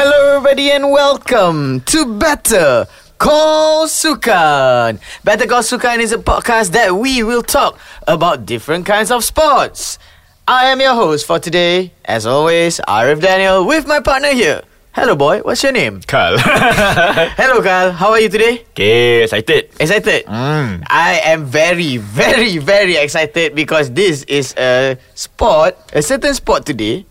[0.00, 2.88] Hello, everybody, and welcome to Better
[3.20, 4.96] Call Sukan.
[5.28, 7.76] Better Call Sukan is a podcast that we will talk
[8.08, 10.00] about different kinds of sports.
[10.48, 14.64] I am your host for today, as always, Arif Daniel, with my partner here.
[14.96, 15.44] Hello, boy.
[15.44, 16.00] What's your name?
[16.08, 16.38] Carl.
[17.36, 17.92] Hello, Carl.
[17.92, 18.64] How are you today?
[18.72, 19.68] okay, excited.
[19.78, 20.24] Excited?
[20.24, 20.82] Mm.
[20.88, 27.04] I am very, very, very excited because this is a sport, a certain sport today.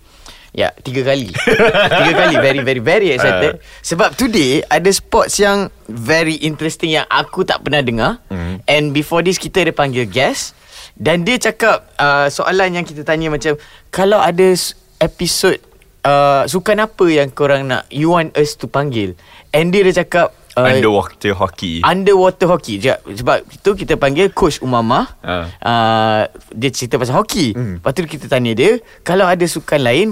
[0.52, 1.30] Ya, tiga kali.
[1.30, 3.62] tiga kali very, very, very excited.
[3.82, 8.18] Sebab today ada sports yang very interesting yang aku tak pernah dengar.
[8.28, 8.56] Mm.
[8.66, 10.58] And before this kita ada panggil guest.
[10.94, 13.56] Dan dia cakap uh, soalan yang kita tanya macam
[13.88, 15.56] kalau ada s- episod
[16.02, 19.16] uh, sukan apa yang korang nak you want us to panggil.
[19.50, 21.80] And dia dah cakap uh, Underwater hockey.
[21.82, 25.50] Underwater hockey Sekejap Sebab itu kita panggil Coach Umama Ah.
[25.58, 27.80] uh, Dia cerita pasal hoki Hmm.
[27.80, 30.08] Lepas tu kita tanya dia Kalau ada sukan lain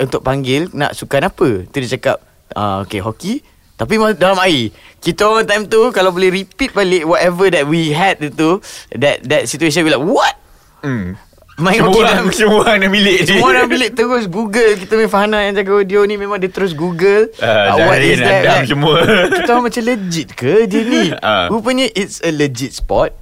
[0.00, 2.16] Untuk panggil Nak sukan apa Tu dia cakap
[2.54, 4.70] uh, Okay hoki tapi dalam air
[5.02, 8.62] Kita orang time tu Kalau boleh repeat balik Whatever that we had itu
[8.94, 10.38] That that situation We like what?
[10.86, 11.18] Mm.
[11.58, 15.10] Main Semua orang, dalam semua orang dalam bilik semua orang bilik terus Google Kita punya
[15.10, 18.96] Fahana yang jaga audio ni Memang dia terus Google Ah, uh, cari nadam semua.
[19.28, 21.50] Kita orang macam legit ke dia ni Ah.
[21.52, 23.12] Rupanya it's a legit sport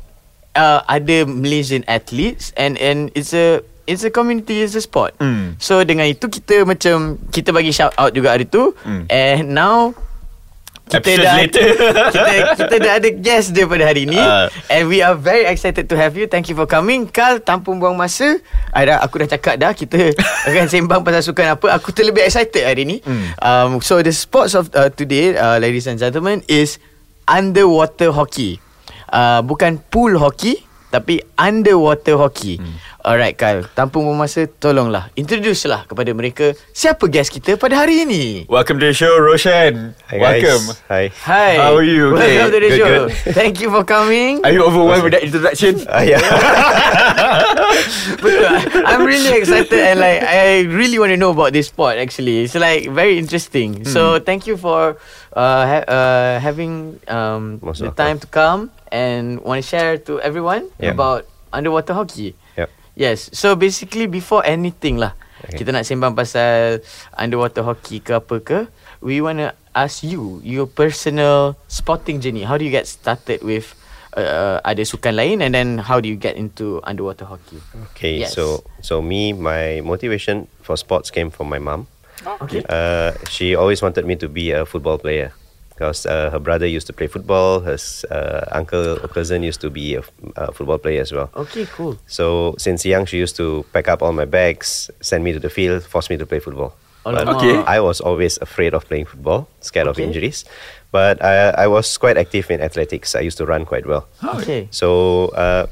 [0.54, 5.58] uh, Ada Malaysian athletes And and it's a It's a community It's a sport Hmm.
[5.58, 9.05] So dengan itu kita macam Kita bagi shout out juga hari tu Hmm.
[9.06, 9.92] And now
[10.86, 11.70] kita dah later.
[12.10, 14.50] kita kita dah ada guest dia pada hari ni Ah.
[14.66, 17.94] and we are very excited to have you thank you for coming Carl tanpa buang
[17.94, 20.10] masa ada aku dah cakap dah kita
[20.50, 23.22] akan sembang pasal sukan apa aku terlebih excited hari ni Hmm.
[23.38, 26.82] um, so the sports of uh, today uh, ladies and gentlemen is
[27.25, 28.58] underwater hockey
[29.08, 30.58] uh, bukan pool hockey
[30.91, 32.75] tapi underwater hockey Hmm.
[33.00, 38.04] Alright Carl Tanpa buang masa Tolonglah Introduce lah kepada mereka Siapa guest kita pada hari
[38.04, 39.97] ini Welcome to the show, Roshan.
[40.12, 40.44] Hi guys.
[40.44, 40.64] Welcome.
[40.92, 41.04] Hi.
[41.25, 42.12] Hi How are you?
[42.12, 43.08] Welcome to Okay, the good, show good.
[43.32, 45.80] Thank you for coming Are you overwhelmed with that introduction?
[45.88, 46.20] Uh, yeah.
[48.20, 48.84] Betul.
[48.84, 51.96] I'm really excited and like I really want to know about this sport.
[51.96, 53.84] Actually, it's like very interesting.
[53.84, 54.96] So thank you for
[55.32, 60.20] uh, ha- uh having um Most the time to come and want to share to
[60.20, 60.92] everyone Yeah.
[60.92, 62.36] about underwater hockey.
[63.00, 63.33] Yes.
[63.33, 65.65] So basically before anything lah Okay.
[65.65, 66.84] kita nak sembang pasal
[67.16, 68.59] underwater hockey ke apa ke,
[69.00, 72.44] we want to ask you your personal sporting journey.
[72.44, 73.72] How do you get started with
[74.21, 77.56] uh, ada sukan lain and then how do you get into underwater hockey?
[77.93, 78.21] Okay.
[78.21, 78.37] Yes.
[78.37, 81.88] So so me, my motivation for sports came from my mom.
[82.44, 82.61] Okay.
[82.69, 85.32] Uh, she always wanted me to be a football player
[85.80, 87.60] because uh, her brother used to play football.
[87.60, 87.78] Her
[88.10, 90.02] uh, uncle or cousin used to be a
[90.52, 91.30] football player as well.
[91.34, 91.96] Okay, cool.
[92.06, 95.48] So since young, she used to pack up all my bags, send me to the
[95.48, 96.74] field, force me to play football.
[97.02, 97.56] But Okay.
[97.64, 100.44] I was always afraid of playing football, scared of injuries.
[100.92, 103.14] But I, I was quite active in athletics.
[103.16, 104.04] I used to run quite well.
[104.36, 104.69] Okay.
[104.70, 105.64] So uh,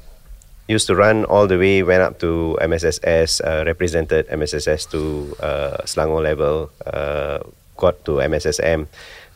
[0.68, 5.76] used to run all the way, went up to MSSS, uh, represented MSSS to uh,
[5.84, 7.40] Selangor level, uh,
[7.76, 8.86] got to MSSM.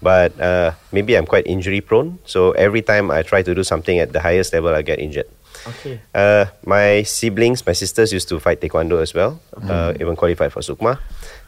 [0.03, 2.19] But uh, maybe I'm quite injury prone.
[2.27, 5.31] So every time I try to do something at the highest level, I get injured.
[5.67, 6.01] Okay.
[6.13, 10.59] Uh, my siblings, my sisters used to fight taekwondo as well, uh, even qualified for
[10.59, 10.99] Sukma.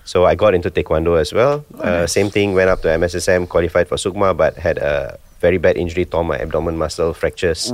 [0.04, 1.64] So I got into taekwondo as well.
[1.82, 5.76] uh, Same thing, went up to MSSM, qualified for Sukma, but had a very bad
[5.76, 7.72] injury, tore my abdomen muscle, fractures.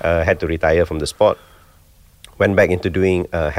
[0.00, 1.38] Uh, had to retire from the sport.
[2.38, 3.50] Went back into doing uh,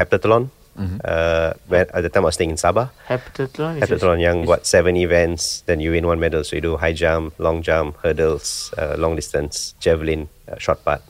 [0.76, 1.00] heptathlon.
[1.02, 2.90] Uh, when, at the time I was staying in Sabah.
[3.08, 6.44] Heptathlon is Heptathlon yang buat seven events, then you win one medal.
[6.44, 11.00] So you do high jump, long jump, hurdles, uh, long distance, javelin, uh, shot put.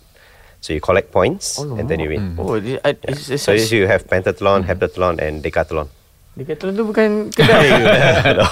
[0.61, 2.35] So you collect points and then you win.
[2.39, 5.89] Oh, this, uh, it's, it's So such, you have pentathlon, heptathlon, and decathlon.
[6.37, 8.33] Decathlon tu bukan kedai ke?
[8.37, 8.45] no,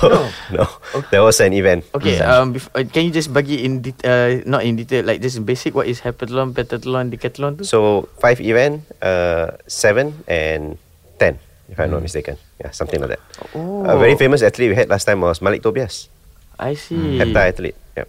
[0.57, 0.65] no,
[1.13, 1.85] there was an event.
[1.93, 5.21] Okay, um, bef- uh, can you just bagi in det- uh, not in detail, like
[5.21, 7.65] just in basic, what is heptathlon, pentathlon, decathlon tu?
[7.69, 10.81] So five event, uh, seven and
[11.17, 12.37] ten, if I'm not mistaken.
[12.57, 13.23] Yeah, something like that.
[13.53, 16.09] Oh, A very famous athlete we had last time was Malik Tobias,
[16.55, 17.19] I see.
[17.19, 17.77] heptathlete.
[17.95, 18.09] Yeah.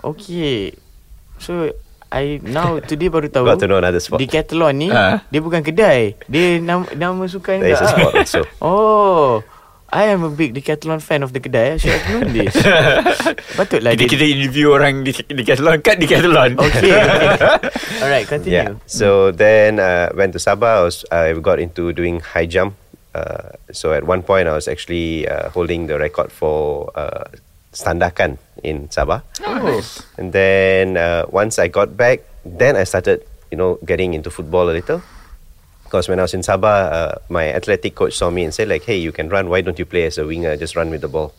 [0.00, 0.72] Okay,
[1.36, 1.70] so
[2.08, 3.46] I now today baru tahu.
[3.46, 4.18] Got to know another sport.
[4.18, 5.22] Decathlon ni Ah.
[5.28, 6.16] dia bukan kedai.
[6.26, 7.92] Dia nama nama sukan There is a juga.
[7.92, 8.40] sport also.
[8.64, 9.44] Oh.
[9.92, 11.74] I am a big Decathlon fan of the kedai.
[11.74, 12.54] I should have known this.
[13.58, 14.10] Patutlah Kita, dia.
[14.14, 16.54] kita interview orang di, Decathlon kat Decathlon.
[16.54, 17.38] Okay, okay.
[18.02, 18.54] Alright, continue.
[18.54, 18.70] Yeah.
[18.86, 20.78] So then uh, went to Sabah.
[20.78, 22.78] I was I got into doing high jump.
[23.10, 27.26] Uh, so at one point I was actually uh, holding the record for uh,
[27.74, 29.26] standakan in Sabah.
[29.42, 29.82] Oh.
[30.14, 34.70] And then uh, once I got back, then I started, you know, getting into football
[34.70, 35.02] a little.
[35.90, 38.86] Because when I was in Sabah, uh, my athletic coach saw me and said like,
[38.86, 39.50] "Hey, you can run.
[39.50, 40.54] Why don't you play as a winger?
[40.54, 41.34] Just run with the ball."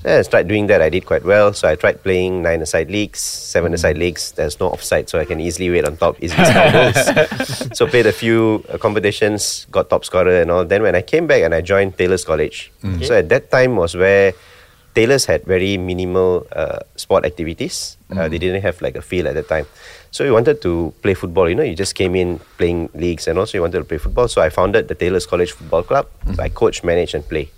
[0.00, 0.80] So I started doing that.
[0.80, 1.52] I did quite well.
[1.52, 4.32] So I tried playing nine aside leagues, seven aside leagues.
[4.32, 7.76] There's no offside, so I can easily wait on top, easily score goals.
[7.76, 10.64] so played a few uh, competitions, got top scorer and all.
[10.64, 12.72] Then when I came back and I joined Taylor's College,
[13.04, 14.32] so at that time was where
[14.96, 17.96] Taylor's had very minimal uh, sport activities.
[18.12, 19.66] Uh, they didn't have like a field at that time.
[20.12, 21.48] So you wanted to play football.
[21.48, 24.28] You know, you just came in playing leagues and also you wanted to play football.
[24.28, 26.06] So I founded the Taylor's College Football Club.
[26.36, 27.50] So I coach, manage, and play.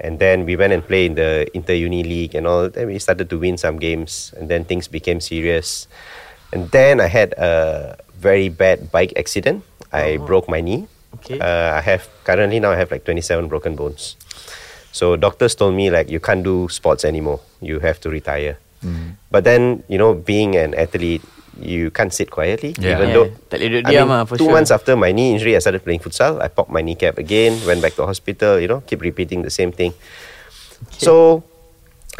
[0.00, 2.68] And then we went and played in the Inter Uni League and all.
[2.68, 4.34] Then we started to win some games.
[4.36, 5.86] And then things became serious.
[6.52, 9.62] And then I had a very bad bike accident.
[9.92, 10.88] I broke my knee.
[11.22, 11.38] Okay.
[11.38, 14.16] Uh, I have currently now I have like 27 broken bones.
[14.90, 17.38] So doctors told me like you can't do sports anymore.
[17.62, 18.58] You have to retire.
[19.30, 21.22] But then you know, being an athlete,
[21.60, 22.74] you can't sit quietly.
[22.78, 22.96] Yeah.
[22.98, 24.54] Even Yeah, though tak boleh duduk I diam mean, lah, for two sure.
[24.54, 26.40] months after my knee injury, I started playing futsal.
[26.40, 27.58] I popped my kneecap again.
[27.66, 28.58] Went back to hospital.
[28.58, 29.92] You know, keep repeating the same thing.
[30.98, 31.42] So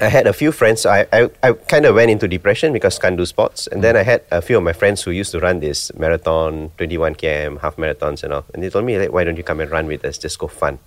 [0.00, 0.86] I had a few friends.
[0.86, 3.66] I, I, I kind of went into depression because can't do sports.
[3.66, 6.70] And then I had a few of my friends who used to run this marathon,
[6.78, 8.44] 21 km, half marathons and all.
[8.54, 10.18] And they told me, like, why don't you come and run with us?
[10.18, 10.78] Just go fun.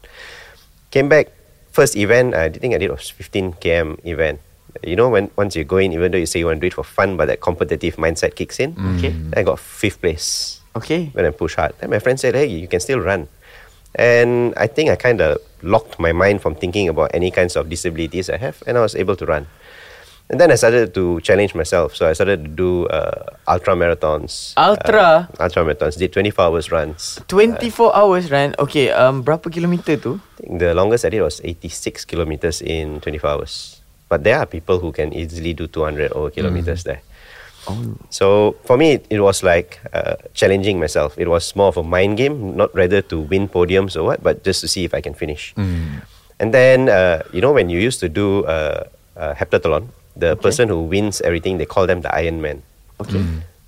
[0.92, 1.32] Came back,
[1.72, 4.40] first event, I think I did was 15 km event.
[4.84, 6.68] You know, when once you go in, even though you say you want to do
[6.68, 8.76] it for fun, but that competitive mindset kicks in.
[8.98, 9.14] Okay.
[9.36, 11.12] I got fifth place Okay.
[11.14, 11.74] when I push hard.
[11.80, 13.28] Then my friend said, "Hey, you can still run,"
[13.96, 17.68] and I think I kind of locked my mind from thinking about any kinds of
[17.70, 19.48] disabilities I have, and I was able to run.
[20.32, 21.92] And then I started to challenge myself.
[21.92, 24.56] So I started to do uh, ultra marathons.
[24.56, 25.28] Ultra?
[25.28, 26.00] Uh, ultra marathons.
[26.00, 27.20] Did 24 hours runs.
[27.28, 28.56] 24 hours run.
[28.56, 30.24] Okay, um, berapa kilometer tu?
[30.40, 33.81] I think the longest I did was 86 kilometers in 24 hours.
[34.12, 37.00] But there are people who can easily do 200 over kilometers there.
[38.10, 41.16] So for me, it, it was like uh, challenging myself.
[41.18, 44.44] It was more of a mind game, not rather to win podiums or what, but
[44.44, 45.54] just to see if I can finish.
[46.42, 48.84] And then, uh, you know, when you used to do uh,
[49.16, 49.88] uh, heptathlon,
[50.18, 52.64] the person who wins everything, they call them the Iron Man.
[53.00, 53.24] Okay.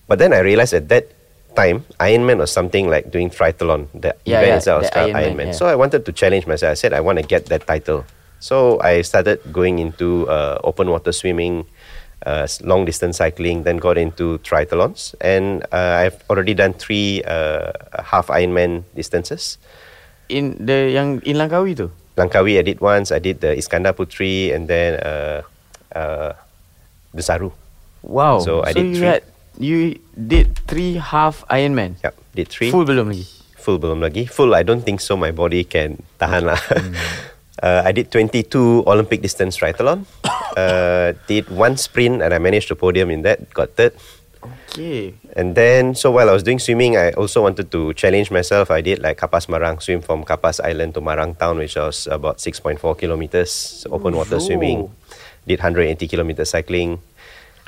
[0.10, 1.08] But then I realized at that
[1.56, 3.88] time, Iron Man was something like doing triathlon.
[3.94, 5.46] The Yeah, event yeah, itself was called Ironman, Ironman.
[5.46, 5.52] yeah.
[5.62, 6.72] So I wanted to challenge myself.
[6.72, 8.04] I said I want to get that title.
[8.44, 11.64] So I started going into uh, open water swimming,
[12.28, 15.16] uh, long distance cycling, then got into triathlons.
[15.24, 17.72] And uh, I've already done three uh,
[18.04, 19.58] half Ironman distances.
[20.28, 21.88] In the yang in Langkawi tu?
[22.20, 25.42] Langkawi I did once, I did the Iskandar Puteri, and then uh,
[25.96, 26.34] uh,
[27.16, 27.56] Desaru.
[28.04, 28.44] Wow.
[28.44, 29.08] So I did you three.
[29.08, 29.24] had
[29.56, 29.78] you
[30.20, 31.96] did three half Ironman.
[32.04, 32.76] Yep, did three.
[32.76, 33.24] Full belum lagi.
[33.56, 34.28] Full belum lagi.
[34.28, 35.16] Full, I don't think so.
[35.16, 36.60] My body can tahan lah.
[36.76, 37.32] Hmm.
[37.64, 40.06] Uh, I did 22 Olympic distance triathlon.
[40.58, 43.50] uh, did one sprint and I managed to podium in that.
[43.54, 43.96] Got third.
[44.44, 45.16] Okay.
[45.38, 48.70] And then, so while I was doing swimming, I also wanted to challenge myself.
[48.70, 52.40] I did like Kapas Marang, swim from Kapas Island to Marang Town, which was about
[52.40, 54.92] 6.4 kilometers, open water swimming.
[55.48, 57.00] Did 180 kilometers cycling.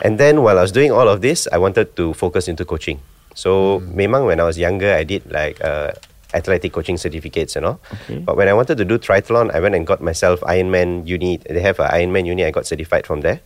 [0.04, 3.00] And then while I was doing all of this, I wanted to focus into coaching.
[3.36, 5.92] So, memang when I was younger, I did like uh,
[6.36, 7.80] athletic coaching certificates and all.
[7.94, 8.20] Okay.
[8.20, 11.38] But when I wanted to do triathlon, I went and got myself Ironman uni.
[11.38, 12.44] They have an Ironman uni.
[12.46, 13.40] I got certified from there.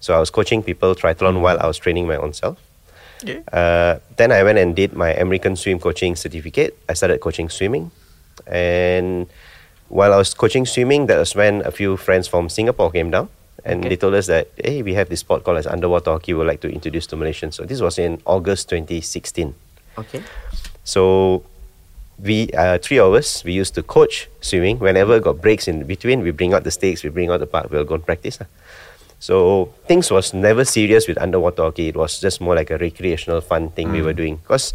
[0.00, 2.56] So I was coaching people triathlon while I was training my own self.
[3.52, 6.78] Uh, then I went and did my American swim coaching certificate.
[6.88, 7.90] I started coaching swimming,
[8.46, 9.26] and
[9.88, 13.28] while I was coaching swimming, that was when a few friends from Singapore came down,
[13.64, 13.88] and Okay.
[13.88, 16.34] they told us that hey, we have this sport called as underwater hockey.
[16.34, 17.54] We would like to introduce to Malaysians.
[17.54, 19.54] So this was in August 2016.
[19.98, 20.22] Okay.
[20.84, 21.42] So
[22.18, 24.78] we uh, three of us we used to coach swimming.
[24.78, 27.70] Whenever got breaks in between, we bring out the stakes, we bring out the puck,
[27.70, 28.40] we'll go and practice.
[28.40, 28.46] lah.
[29.18, 31.88] So things was never serious with underwater hockey.
[31.88, 34.36] It was just more like a recreational fun thing we were doing.
[34.36, 34.72] Because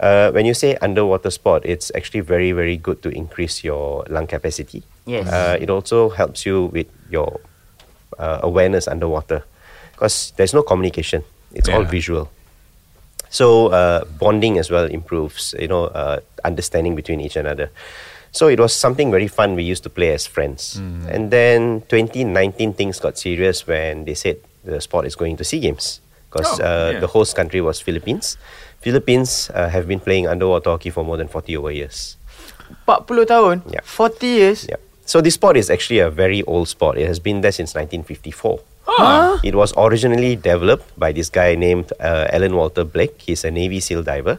[0.00, 4.26] uh, when you say underwater sport, it's actually very very good to increase your lung
[4.26, 4.82] capacity.
[5.04, 5.28] Yes.
[5.28, 7.40] Uh, it also helps you with your
[8.18, 9.44] uh, awareness underwater.
[9.92, 11.24] Because there's no communication.
[11.54, 12.28] It's all visual.
[13.36, 17.68] So uh, bonding as well improves, you know, uh, understanding between each another.
[18.32, 20.76] So it was something very fun we used to play as friends.
[21.14, 25.60] And then 2019 things got serious when they said the sport is going to SEA
[25.60, 27.00] Games because Oh, uh, yeah.
[27.00, 28.36] the host country was Philippines.
[28.80, 32.16] Philippines uh, have been playing underwater hockey for more than 40 over years.
[32.88, 33.56] 40 tahun?
[33.72, 33.80] Yeah.
[33.84, 34.66] 40 years?
[34.68, 34.80] Yeah.
[35.04, 36.98] So this sport is actually a very old sport.
[36.98, 38.60] It has been there since 1954.
[38.86, 39.38] Huh?
[39.42, 43.20] It was originally developed by this guy named uh, Alan Walter Blake.
[43.20, 44.38] He's a Navy SEAL diver.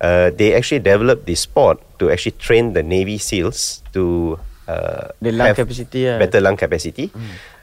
[0.00, 4.38] Uh, they actually developed this sport to actually train the Navy SEALs to
[4.68, 7.10] uh, The lung have capacity, better lung capacity.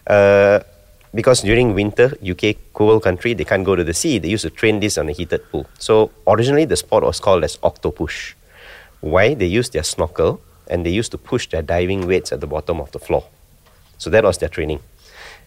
[0.08, 0.60] Uh,
[1.14, 4.18] because during winter, UK cold country, they can't go to the sea.
[4.18, 5.68] They used to train this on a heated pool.
[5.78, 8.34] So originally, the sport was called as octopush.
[9.02, 9.36] Why?
[9.36, 12.80] They used their snorkel and they used to push their diving weights at the bottom
[12.80, 13.26] of the floor.
[14.00, 14.80] So that was their training.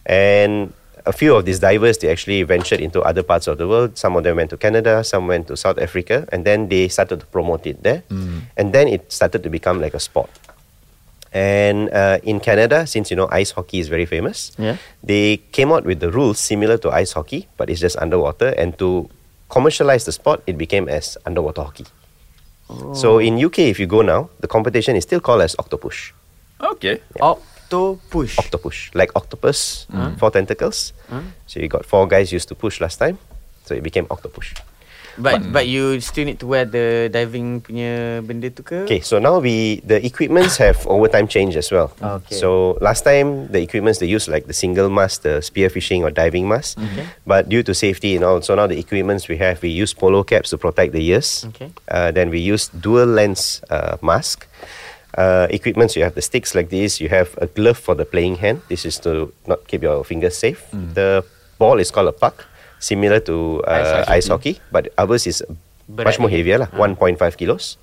[0.07, 0.73] And
[1.05, 3.97] a few of these divers, they actually ventured into other parts of the world.
[3.97, 7.19] Some of them went to Canada, some went to South Africa, and then they started
[7.19, 8.03] to promote it there.
[8.57, 10.29] And then it started to become like a sport.
[11.33, 14.77] And uh, in Canada, since you know ice hockey is very famous, Yeah.
[15.03, 18.47] they came out with the rules similar to ice hockey, but it's just underwater.
[18.57, 19.09] And to
[19.49, 21.85] commercialize the sport, it became as underwater hockey.
[22.93, 26.11] So in UK, if you go now, the competition is still called as octopush.
[26.59, 26.99] Okay.
[27.67, 28.35] Octopush.
[28.39, 30.93] Octopush, like octopus, four tentacles.
[31.47, 33.19] So you got four guys used to push last time,
[33.65, 34.55] so it became octopush.
[35.17, 38.85] But but you still need to wear the diving punya benda tu ke?
[38.85, 41.89] Okay, so now we the equipments have over time changed as well.
[41.97, 42.37] Okay.
[42.37, 46.45] So last time the equipments they use like the single mask, the spearfishing or diving
[46.45, 46.77] mask.
[47.25, 50.21] But due to safety and all, so now the equipments we have, we use polo
[50.21, 51.49] caps to protect the ears.
[51.49, 51.73] Okay.
[51.89, 54.45] Uh, then we use dual lens uh, mask.
[55.15, 56.99] Uh, equipments you have the sticks like this.
[57.01, 58.61] You have a glove for the playing hand.
[58.69, 60.65] This is to not keep your fingers safe.
[60.71, 61.23] The
[61.57, 62.45] ball is called a puck,
[62.79, 64.59] similar to uh, ice, hockey.
[64.71, 65.41] but ours is
[65.89, 67.77] Berat much more heavier lah, 1.5 kilos.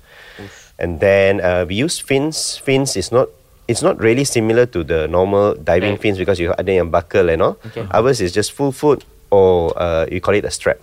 [0.77, 2.55] And then uh, we use fins.
[2.61, 3.27] Fins is not
[3.67, 6.01] it's not really similar to the normal diving Right.
[6.01, 7.57] fins because you ada yang buckle and all.
[7.65, 7.83] Okay.
[7.91, 9.03] Ours is just full foot
[9.33, 10.77] or uh, you call it a strap.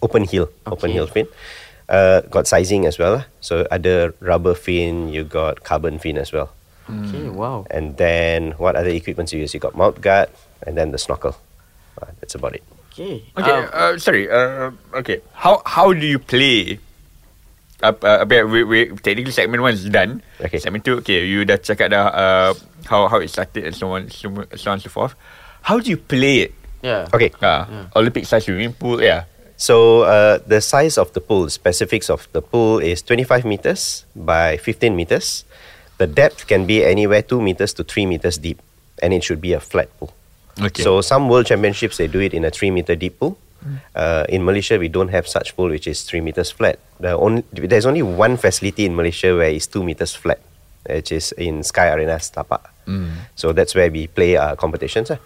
[0.00, 1.26] Open heel, open heel fin.
[1.92, 3.28] Uh, got sizing as well.
[3.44, 6.48] So ada rubber fin, you got carbon fin as well.
[6.88, 7.68] Okay, wow.
[7.68, 9.52] And then what other equipment you use?
[9.52, 10.32] You got mouth guard
[10.64, 11.36] and then the snorkel.
[12.00, 12.64] Uh, that's about it.
[12.92, 13.24] Okay.
[13.36, 13.50] Okay.
[13.52, 14.24] Um, Uh, sorry.
[14.24, 14.72] Uh,
[15.04, 15.20] okay.
[15.36, 16.80] How how do you play?
[17.82, 20.22] Uh, uh, we, we, technically segment one is done.
[20.40, 20.60] Okay.
[20.60, 22.50] Segment two, okay, you dah cakap dah uh,
[22.86, 25.12] how how it started and so on, so, so on and so forth.
[25.66, 26.52] How do you play it?
[26.82, 27.08] yeah.
[27.10, 27.32] Okay.
[27.42, 29.24] Uh, Olympic size swimming pool, yeah.
[29.62, 34.56] So uh, the size of the pool, specifics of the pool is 25 meters by
[34.56, 35.44] 15 meters.
[35.98, 38.58] The depth can be anywhere 2 meters to 3 meters deep,
[39.00, 40.12] and it should be a flat pool.
[40.60, 40.82] Okay.
[40.82, 43.38] So some world championships they do it in a 3 meter deep pool.
[43.94, 46.80] Uh, in Malaysia, we don't have such pool which is 3 meters flat.
[46.98, 50.40] The only, there's only one facility in Malaysia where it's 2 meters flat,
[50.90, 52.66] which is in Sky Arena Tapak.
[53.36, 55.12] So that's where we play our competitions.
[55.14, 55.22] ah.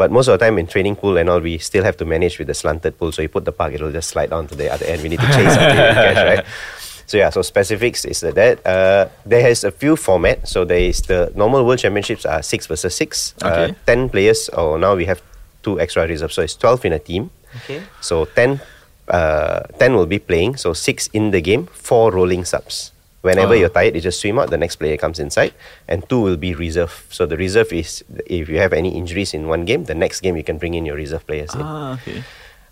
[0.00, 2.38] But most of the time in training pool and all, we still have to manage
[2.38, 3.12] with the slanted pool.
[3.12, 5.02] So you put the puck, it'll just slide down to the other end.
[5.02, 6.46] We need to chase until we catch, right?
[7.04, 8.64] So yeah, so specifics is that.
[8.64, 10.48] Uh, there is a few format.
[10.48, 13.34] So there is the normal world championships are six versus six.
[13.44, 13.72] Okay.
[13.72, 15.20] Uh, Ten players, or now we have
[15.62, 16.32] two extra reserves.
[16.32, 17.28] So it's twelve in a team.
[17.64, 17.82] Okay.
[18.00, 18.60] So 10,
[19.08, 20.56] uh, 10 will be playing.
[20.56, 22.92] So 6 in the game, 4 rolling subs.
[23.22, 23.60] Whenever Ah.
[23.60, 25.52] you're tired, you just swim out, the next player comes inside,
[25.88, 27.04] and 2 will be reserve.
[27.12, 30.36] So the reserve is if you have any injuries in one game, the next game
[30.40, 31.52] you can bring in your reserve players.
[31.54, 31.60] in.
[31.60, 32.24] Ah, okay.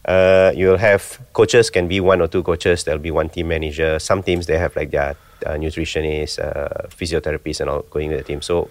[0.09, 3.99] Uh, you'll have coaches, can be one or two coaches, there'll be one team manager.
[4.01, 8.25] Some teams they have like their uh, nutritionists, uh, physiotherapists, and all going with the
[8.25, 8.41] team.
[8.41, 8.71] So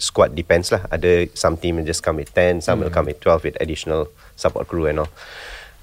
[0.00, 0.88] squad depends lah.
[0.88, 4.08] Ada some team will just come with 10, some will come with 12 with additional
[4.40, 5.12] support crew and all.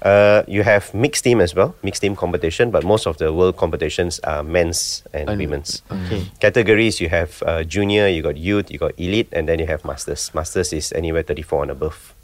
[0.02, 3.56] Uh, you have mixed team as well, mixed team competition, but most of the world
[3.56, 5.78] competitions are men's and And- women's.
[5.86, 6.26] okay.
[6.42, 9.86] Categories you have uh, junior, you got youth, you got elite, and then you have
[9.86, 10.34] masters.
[10.34, 12.14] Masters is anywhere 34 and above.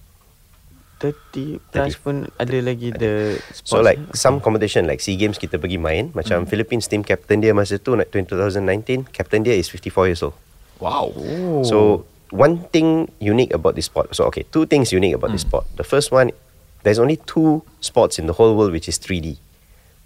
[0.98, 3.70] 30 plus pun ada lagi the sports.
[3.70, 4.18] So like eh?
[4.18, 7.94] some competition like SEA Games kita pergi main macam Philippines team captain dia masa tu
[7.94, 10.34] like 2019 captain dia is 54 years old.
[10.82, 11.14] Wow.
[11.62, 12.02] So
[12.34, 14.10] one thing unique about this sport.
[14.10, 15.70] So okay, two things unique about this sport.
[15.78, 16.34] The first one,
[16.82, 19.36] there's only two sports in the whole world which is 3D.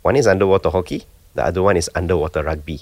[0.03, 1.05] One is underwater hockey.
[1.35, 2.81] The other one is underwater rugby.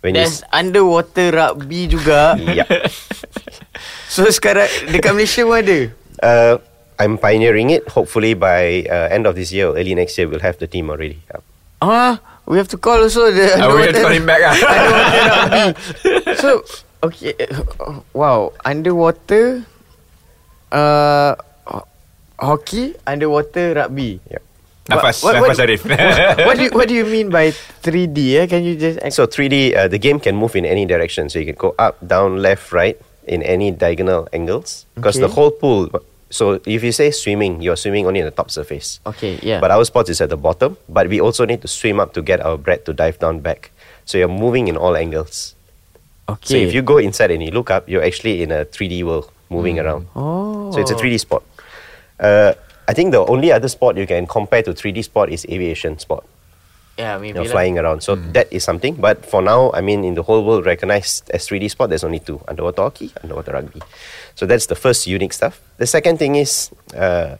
[0.00, 2.34] When you There's underwater rugby juga.
[2.38, 2.66] yeah,
[4.12, 5.78] So sekarang dekat Malaysia pun ada.
[6.22, 6.54] uh,
[7.00, 7.88] I'm pioneering it.
[7.90, 10.90] Hopefully by uh, end of this year or early next year, we'll have the team
[10.90, 11.18] already.
[11.30, 11.40] Yeah.
[11.82, 12.14] Ah,
[12.46, 14.42] we have to call also the Uh, we have to call him back.
[14.42, 14.54] ah.
[14.54, 16.34] underwater rugby.
[16.38, 16.48] So
[17.02, 17.32] okay,
[17.78, 19.66] uh, wow, underwater,
[20.70, 21.51] uh, ho-
[22.42, 24.20] hockey, underwater rugby.
[24.30, 24.38] Yeah.
[24.90, 25.82] Nafas, What- what- nafas Arif.
[26.46, 27.54] what do you, what do you mean by
[27.86, 28.36] 3D?
[28.42, 28.46] Eh?
[28.50, 31.30] Can you just So 3D, uh, the game can move in any direction.
[31.30, 32.98] So you can go up, down, left, right
[33.30, 34.84] in any diagonal angles.
[34.98, 35.88] Because the whole pool.
[36.34, 38.98] So if you say swimming, you're swimming only on the top surface.
[39.06, 39.60] Okay, yeah.
[39.60, 40.76] But our spot is at the bottom.
[40.88, 43.70] But we also need to swim up to get our breath to dive down back.
[44.04, 45.54] So you're moving in all angles.
[46.28, 46.48] okay.
[46.48, 49.30] So if you go inside and you look up, you're actually in a 3D world
[49.50, 50.08] moving around.
[50.16, 51.44] oh, So it's a 3D sport.
[52.22, 52.54] Uh,
[52.86, 56.24] I think the only other sport you can compare to 3D sport is aviation sport.
[56.98, 57.50] yeah, maybe you know, lah.
[57.50, 58.02] flying around.
[58.02, 58.94] So that is something.
[58.94, 62.20] But for now, I mean, in the whole world recognized as 3D sport, there's only
[62.20, 63.80] two: underwater hockey, underwater rugby.
[64.34, 65.60] So that's the first unique stuff.
[65.78, 67.36] The second thing is uh,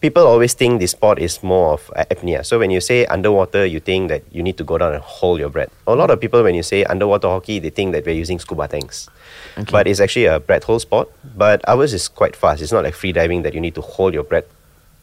[0.00, 2.44] people always think this sport is more of apnea.
[2.44, 5.40] So when you say underwater, you think that you need to go down and hold
[5.40, 5.70] your breath.
[5.86, 8.68] A lot of people, when you say underwater hockey, they think that we're using scuba
[8.68, 9.08] tanks.
[9.70, 11.10] But it's actually a breath hold sport.
[11.36, 12.62] But ours is quite fast.
[12.62, 14.44] It's not like free diving that you need to hold your breath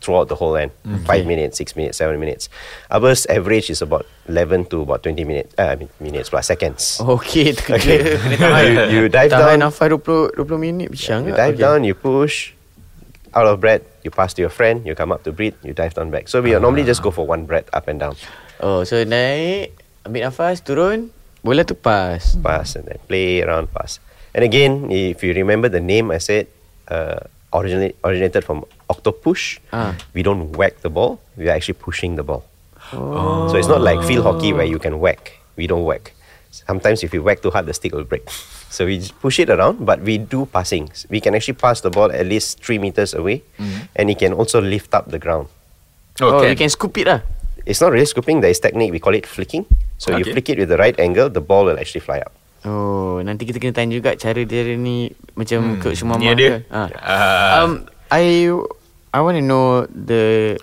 [0.02, 0.72] throughout the whole end.
[1.06, 2.50] Five minutes, six minutes, seven minutes.
[2.92, 6.98] Ours average is about 11 to about 20 minutes, uh, I mean, minutes plus seconds.
[7.02, 8.18] Okay, Okay.
[8.94, 10.00] You, you dive down, 20,
[10.38, 11.62] 20 minit pisang you dive Okay.
[11.66, 12.54] down, you push,
[13.34, 15.94] out of breath, you pass to your friend, you come up to breathe, you dive
[15.94, 16.28] down back.
[16.28, 18.16] So we normally just go for one breath up and down,
[18.60, 19.74] Oh, so naik,
[20.06, 21.10] ambil nafas, turun,
[21.44, 22.36] bola tu pass.
[22.42, 24.00] pass, and then play around, pass.
[24.34, 26.48] And again, if you remember the name I said,
[26.88, 27.20] uh,
[27.54, 29.60] originally originated from octopush.
[29.74, 29.96] Ah.
[30.14, 32.46] We don't whack the ball; we are actually pushing the ball.
[32.94, 33.48] Oh.
[33.50, 35.38] So it's not like field hockey where you can whack.
[35.56, 36.14] We don't whack.
[36.52, 38.28] Sometimes if you whack too hard, the stick will break.
[38.70, 41.08] So we push it around, but we do passings.
[41.10, 43.44] We can actually pass the ball at least three meters away,
[43.96, 45.48] and it can also lift up the ground.
[46.20, 46.52] Oh, Okay.
[46.52, 47.22] you can scoop it lah.
[47.68, 48.40] It's not really scooping.
[48.42, 48.92] There is technique.
[48.96, 49.68] We call it flicking.
[50.00, 50.34] So you Okay.
[50.40, 52.32] flick it with the right angle, the ball will actually fly up.
[52.66, 56.66] Oh, nanti kita kena tanya juga cara dia ni macam hmm, ke semua ni dia.
[56.74, 56.84] Ha.
[56.96, 57.64] Ah.
[57.64, 58.52] Um, I
[59.14, 60.56] I want to know the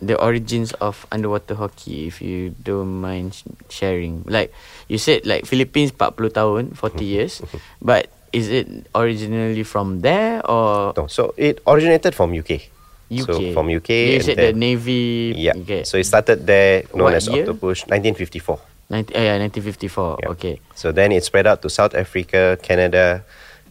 [0.00, 4.22] the origins of underwater hockey if you don't mind sh- sharing.
[4.26, 4.52] Like
[4.88, 7.42] you said like Philippines 40 tahun, 40 years,
[7.82, 12.68] but is it originally from there or No, so it originated from UK.
[13.08, 13.24] UK?
[13.24, 13.88] So from UK.
[13.90, 15.32] You and said the Navy.
[15.36, 15.56] Yeah.
[15.56, 15.84] Okay.
[15.84, 17.48] So it started there, known What as year?
[17.48, 18.60] Octopus, 1954.
[18.90, 20.18] 19, uh, yeah, 1954.
[20.22, 20.28] Yeah.
[20.32, 20.60] Okay.
[20.74, 23.24] So then it spread out to South Africa, Canada.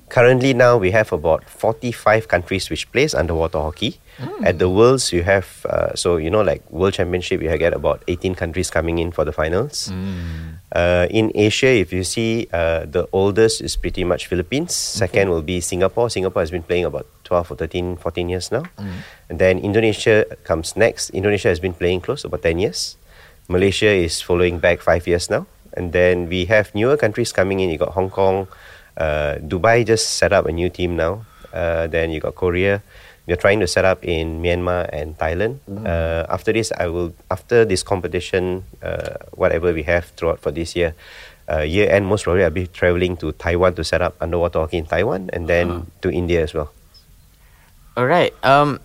[0.09, 3.99] Currently now we have about 45 countries which plays underwater hockey.
[4.41, 8.03] At the Worlds you have, uh, so you know like World Championship you get about
[8.07, 9.91] 18 countries coming in for the finals.
[10.71, 14.73] Uh, in Asia if you see uh, the oldest is pretty much Philippines.
[14.73, 16.09] Second will be Singapore.
[16.09, 18.63] Singapore has been playing about 12 or 13, 14 years now.
[19.29, 21.09] And then Indonesia comes next.
[21.11, 22.95] Indonesia has been playing close about 10 years.
[23.49, 25.45] Malaysia is following back five years now.
[25.75, 27.69] And then we have newer countries coming in.
[27.69, 28.47] You got Hong Kong,
[28.97, 31.23] uh, Dubai just set up a new team now.
[31.53, 32.83] Uh, then you got Korea.
[33.27, 35.59] We're trying to set up in Myanmar and Thailand.
[35.67, 40.79] Uh, after this, I will after this competition, uh, whatever we have throughout for this
[40.79, 40.95] year,
[41.51, 44.79] uh, year end most probably I'll be traveling to Taiwan to set up underwater hockey
[44.79, 46.71] in Taiwan, and then to India as well.
[47.97, 48.31] Alright.
[48.45, 48.79] Um,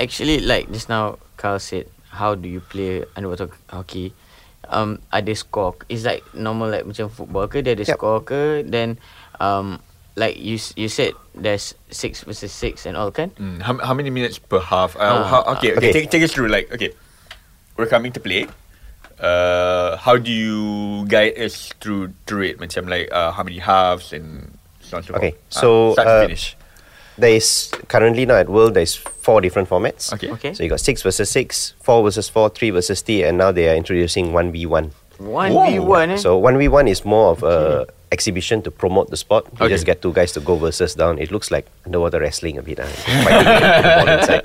[0.00, 4.12] actually, like just now, Carl said, how do you play underwater hockey?
[4.68, 5.76] Um, ada score.
[5.88, 7.64] It's like normal like macam football ke?
[7.64, 7.96] Dia ada Yup.
[7.96, 8.68] score ke?
[8.68, 9.00] Then,
[9.40, 9.80] um,
[10.16, 13.30] like you you said, there's six versus six and all kan?
[13.38, 14.96] Mm, how, how many minutes per half?
[14.96, 15.92] Uh, Ah, how, okay, okay, okay.
[15.92, 16.48] Take, take us through.
[16.48, 16.90] Like, okay,
[17.76, 18.46] we're coming to play.
[19.18, 22.58] Uh, how do you guide us through through it?
[22.58, 25.50] Macam like uh, how many halves and so on and so Okay, forth.
[25.50, 26.44] so, Ah, start to uh, finish.
[27.18, 30.14] There is currently now at World there's four different formats.
[30.14, 30.30] Okay.
[30.30, 30.54] Okay.
[30.54, 33.66] So you got six versus six, four versus four, three versus three, and now they
[33.66, 34.94] are introducing one v one.
[35.18, 36.16] One v one eh?
[36.22, 39.44] So one v one is more of a exhibition to promote the sport.
[39.58, 39.74] You Okay.
[39.74, 41.18] just get two guys to go versus down.
[41.18, 42.78] It looks like underwater wrestling a bit.
[42.80, 42.86] Uh,
[43.24, 44.44] fighting ball inside.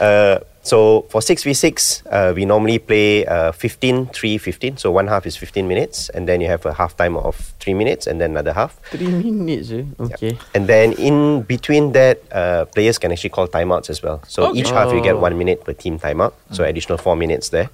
[0.00, 4.76] Uh, so for six v six, uh, we normally play uh, 15, 3, 15.
[4.76, 7.72] So one half is 15 minutes, and then you have a half time of three
[7.72, 8.76] minutes, and then another half.
[8.90, 9.86] Three minutes je.
[9.98, 10.36] Okay.
[10.54, 14.20] And then in between that, uh, players can actually call timeouts as well.
[14.28, 14.60] So Okay.
[14.60, 15.20] each half you get Oh.
[15.24, 16.32] one minute per team timeout.
[16.52, 17.70] So additional four minutes there.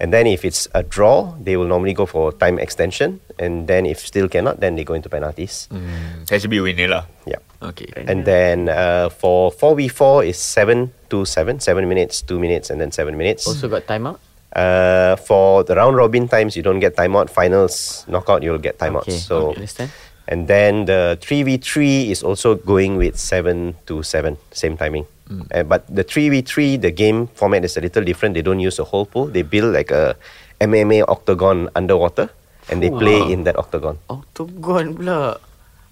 [0.00, 3.20] And then if it's a draw, they will normally go for time extension.
[3.38, 5.68] And then if still cannot, then they go into penalties.
[5.72, 7.04] Mm, has to be a lah.
[7.26, 7.38] Yeah.
[7.62, 7.86] Okay.
[7.96, 11.60] And then uh, for 4v4 is 7 to 7.
[11.60, 13.46] 7 minutes, 2 minutes, and then 7 minutes.
[13.46, 14.18] Also got timeout?
[14.54, 17.30] Uh, for the round robin times, you don't get timeout.
[17.30, 19.08] Finals, knockout, you'll get timeouts.
[19.08, 19.18] Okay.
[19.18, 19.90] So okay, understand.
[20.28, 25.06] and then the 3v3 is also going with 7 to 7, same timing.
[25.30, 28.34] Uh, but the 3v3, the game format is a little different.
[28.34, 29.26] They don't use a whole pool.
[29.26, 30.16] They build like a
[30.60, 32.30] MMA octagon underwater
[32.70, 33.98] and they play in that octagon.
[34.08, 35.40] Octagon pula.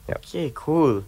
[0.08, 0.18] Yup.
[0.18, 1.04] Okay, cool.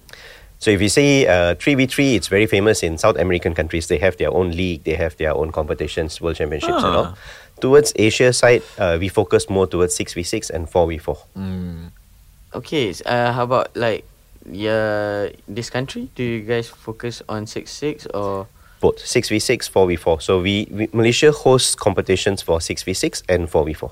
[0.58, 3.88] So if you say uh, 3v3, it's very famous in South American countries.
[3.88, 7.18] They have their own league, they have their own competitions, world championships and all.
[7.60, 11.18] Towards Asia side, uh, we focus more towards 6v6 and 4v4.
[11.36, 11.90] Mm.
[12.54, 14.06] Okay, uh, how about like
[14.48, 16.08] yeah, this country?
[16.14, 18.46] Do you guys focus on six six or
[18.84, 20.20] Both 6v6, 4v4.
[20.20, 23.88] So we, we Malaysia hosts competitions for 6v6 and 4v4.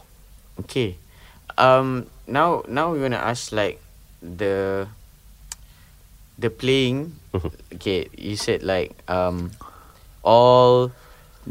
[0.69, 1.01] okay?
[1.57, 3.81] Um, now now we wanna ask like
[4.21, 4.85] the
[6.37, 7.17] the playing.
[7.33, 7.53] Mhm.
[7.81, 9.57] okay, you said like um
[10.21, 10.93] all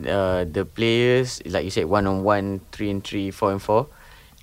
[0.05, 3.89] uh, the players like you said one on one, three and three, four and four.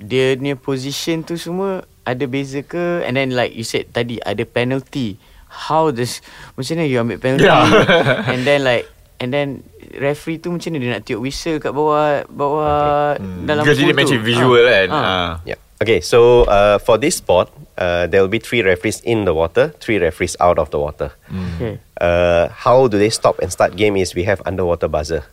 [0.03, 3.05] Dia punya position tu semua ada beza ke?
[3.05, 5.21] And then like you said tadi ada penalty.
[5.49, 6.25] How does
[6.57, 7.44] macam mana you ambil penalty?
[7.44, 7.68] Yeah.
[8.33, 9.66] and then like And then
[9.99, 13.99] referee tu macam ni dia nak tiup whistle kat bawah bawah dalam Because pool dia
[13.99, 14.31] mention tu.
[14.31, 14.88] visual Ah, kan.
[14.94, 15.03] ah.
[15.03, 15.31] Ah.
[15.42, 15.59] Yeah.
[15.83, 17.51] Okay, so uh, for this sport,
[17.83, 21.11] uh, there will be three referees in the water, three referees out of the water.
[21.59, 21.83] Okay.
[21.99, 25.27] Uh, how do they stop and start game is we have underwater buzzer.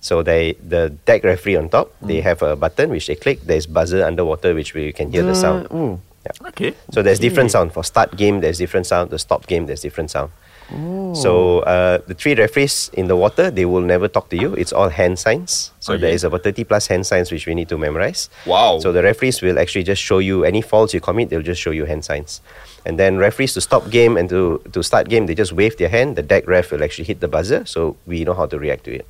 [0.00, 3.40] So they the deck referee on top, they have a button which they click.
[3.42, 5.66] There's buzzer underwater which we can hear the sound.
[5.70, 6.00] Oh.
[6.48, 6.74] Okay.
[6.92, 8.40] So there's different sound for start game.
[8.40, 9.10] There's different sound.
[9.10, 9.66] The stop game.
[9.66, 10.30] There's different sound.
[11.16, 14.54] So uh, the three referees in the water, they will never talk to you.
[14.54, 15.72] It's all hand signs.
[15.80, 16.14] So there Okay.
[16.14, 18.30] is about 30 plus hand signs which we need to memorize.
[18.46, 18.78] Wow.
[18.78, 21.28] So the referees will actually just show you any faults you commit.
[21.30, 22.40] They'll just show you hand signs.
[22.86, 25.88] And then referees to stop game and to, to start game, they just wave their
[25.88, 26.14] hand.
[26.16, 27.64] The deck ref will actually hit the buzzer.
[27.66, 29.06] So we know how to react to it.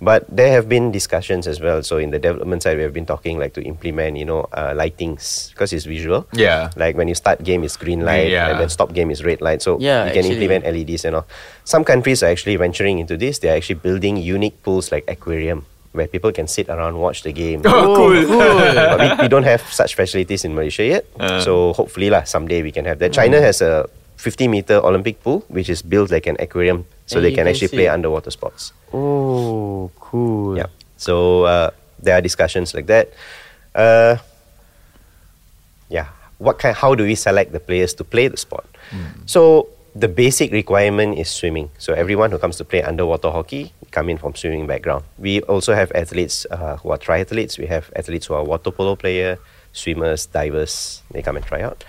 [0.00, 1.82] But there have been discussions as well.
[1.82, 4.70] So in the development side, we have been talking like to implement, you know, uh,
[4.72, 6.26] lightings because it's visual.
[6.32, 6.70] Yeah.
[6.76, 8.50] Like when you start game, it's green light, Yeah.
[8.50, 9.60] and then stop game is red light.
[9.60, 10.34] So Yeah, you can actually.
[10.38, 11.26] implement LEDs and all.
[11.64, 13.40] Some countries are actually venturing into this.
[13.40, 17.32] They are actually building unique pools like aquarium where people can sit around watch the
[17.32, 17.62] game.
[17.64, 18.38] Oh, cool.
[18.38, 21.04] but we, we don't have such facilities in Malaysia yet.
[21.18, 21.40] Uh.
[21.40, 23.10] So hopefully lah, someday we can have that.
[23.12, 27.24] China has a 50 meter Olympic pool which is built like an aquarium, so And
[27.24, 27.76] they can can actually see.
[27.78, 28.72] play underwater sports.
[28.92, 30.58] Oh, cool.
[30.58, 30.66] Yeah.
[30.98, 31.70] So uh,
[32.02, 33.08] there are discussions like that.
[33.74, 34.18] Uh,
[35.88, 36.08] yeah.
[36.38, 36.74] What kind?
[36.76, 38.66] How do we select the players to play the sport?
[39.26, 41.70] So the basic requirement is swimming.
[41.78, 45.04] So everyone who comes to play underwater hockey come in from swimming background.
[45.18, 47.58] We also have athletes uh, who are triathletes.
[47.58, 49.38] We have athletes who are water polo player,
[49.72, 51.02] swimmers, divers.
[51.10, 51.84] They come and try out.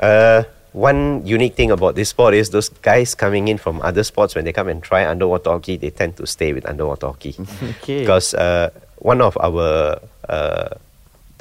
[0.00, 4.34] Uh, one unique thing about this sport is those guys coming in from other sports
[4.34, 7.36] when they come and try underwater hockey, they tend to stay with underwater hockey
[7.80, 8.00] Okay.
[8.00, 10.68] because uh, one of our uh,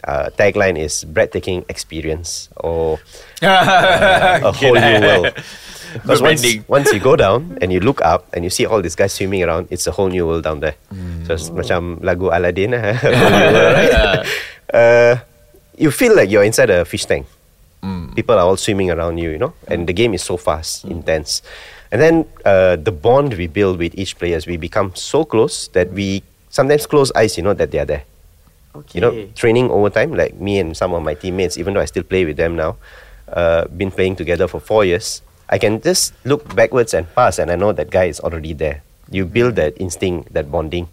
[0.04, 3.00] uh, tagline is breathtaking experience or
[3.41, 5.34] uh, a whole new world.
[5.91, 6.39] Because once,
[6.70, 9.44] once you go down and you look up and you see all these guys swimming
[9.44, 10.76] around, it's a whole new world down there.
[11.28, 14.24] So it's macam lagu Aladdin, eh, whole new world, right?
[14.74, 15.13] uh,
[15.76, 17.28] you feel like you're inside a fish tank.
[18.15, 21.41] People are all swimming around you, you know, and the game is so fast, intense.
[21.91, 25.91] And then uh, the bond we build with each players, we become so close that
[25.91, 28.04] we sometimes close eyes, you know, that they are there.
[28.76, 29.00] Okay.
[29.00, 31.86] You know, training over time, like me and some of my teammates, even though I
[31.86, 32.78] still play with them now,
[33.28, 37.52] uh, been playing together for four years, I can just look backwards and pass, and
[37.52, 38.84] I know that guy is already there.
[39.10, 40.88] You build that instinct, that bonding.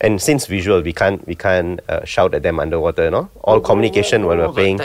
[0.00, 3.28] And since visual, we can't we can't uh, shout at them underwater, no?
[3.42, 4.78] All communication while we're playing.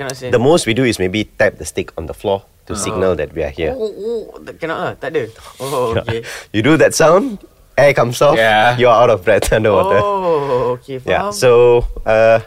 [0.00, 0.16] Tak boleh lah.
[0.16, 0.30] Cannot say.
[0.32, 3.34] The most we do is maybe tap the stick on the floor to signal that
[3.36, 3.74] we are here.
[3.76, 4.94] Oh, oh, tak- cannot lah.
[4.96, 5.28] Tak ada.
[5.60, 6.24] Oh, okay.
[6.56, 7.42] You do that sound,
[7.76, 8.78] air comes off, Yeah.
[8.80, 9.98] you are out of breath underwater.
[10.00, 11.02] Oh, okay.
[11.04, 11.28] Yeah.
[11.28, 11.36] Faham.
[11.36, 11.50] So
[12.06, 12.40] uh,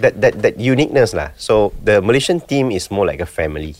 [0.00, 1.30] that that that uniqueness lah.
[1.38, 3.76] So the Malaysian team is more like a family.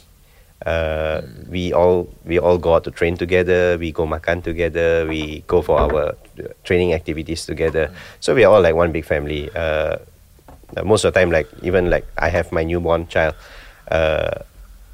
[0.65, 1.21] Uh,
[1.53, 3.77] we all we all go out to train together.
[3.77, 5.05] We go makan together.
[5.05, 7.93] We go for our uh, training activities together.
[8.21, 9.53] So we are all like one big family.
[9.53, 10.01] Uh,
[10.85, 13.35] most of the time, like even like I have my newborn child.
[13.91, 14.43] Uh,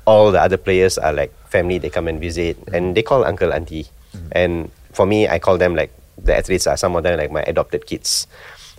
[0.07, 1.79] all the other players are like family.
[1.79, 3.87] They come and visit, and they call uncle auntie.
[4.33, 7.43] And for me, I call them like the athletes are some of them like my
[7.47, 8.27] adopted kids.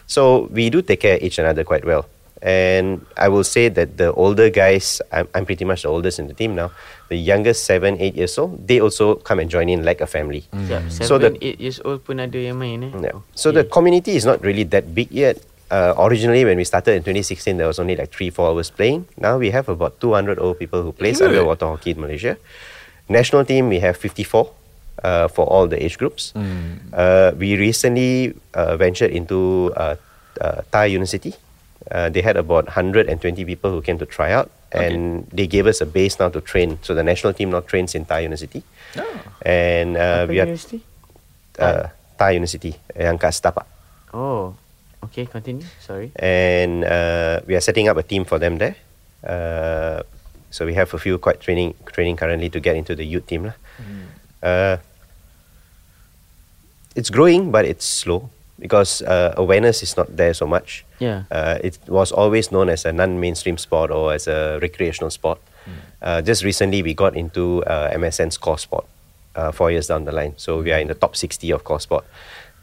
[0.08, 2.06] So we do take care of each another quite well.
[2.42, 6.28] And I will say that the older guys, I'm, I'm pretty much the oldest in
[6.28, 6.72] the team now.
[7.08, 10.44] The youngest, seven, eight years old, they also come and join in like a family.
[10.52, 12.92] Sekejap, So Seven, the- eight years old pun ada yang main eh.
[12.98, 13.22] Yeah.
[13.36, 15.38] So the community is not really that big yet.
[15.72, 19.08] Uh, originally, when we started in 2016, there was only like three, four hours playing.
[19.16, 21.30] Now we have about 200 old people who plays Good.
[21.32, 22.36] underwater hockey in Malaysia.
[23.08, 24.52] National team, we have 54
[25.04, 26.34] uh, for all the age groups.
[26.92, 29.96] Uh, we recently uh, ventured into uh,
[30.42, 31.34] uh, TAR University.
[31.90, 33.08] Uh, they had about 120
[33.46, 36.80] people who came to try out, and they gave us a base now to train.
[36.84, 38.64] So the national team now trains in TAR University,
[39.42, 40.84] and uh, we are university?
[41.60, 41.88] uh,
[42.20, 43.66] TAR University yang kat Setapak.
[44.14, 44.56] Oh.
[45.06, 45.66] Okay, continue.
[45.80, 46.12] Sorry.
[46.16, 48.76] and uh, we are setting up a team for them there.
[49.24, 50.04] Uh,
[50.50, 53.46] so we have a few quite training training currently to get into the youth team
[53.46, 53.56] lah.
[54.44, 54.78] Uh,
[56.96, 60.86] it's growing, but it's slow because uh, awareness is not there so much.
[61.00, 61.24] Yeah.
[61.32, 65.40] Uh, it was always known as a non-mainstream sport or as a recreational sport.
[66.02, 68.86] Uh, just recently, we got into uh, MSN's core sport
[69.36, 70.34] uh, four years down the line.
[70.38, 72.04] So we are in the top 60 of core sport.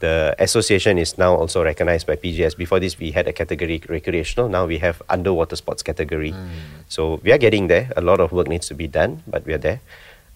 [0.00, 2.56] The association is now also recognized by PGS.
[2.56, 4.48] Before this, we had a category recreational.
[4.48, 6.34] Now we have underwater sports category.
[6.88, 7.90] So we are getting there.
[7.96, 9.80] A lot of work needs to be done, but we are there.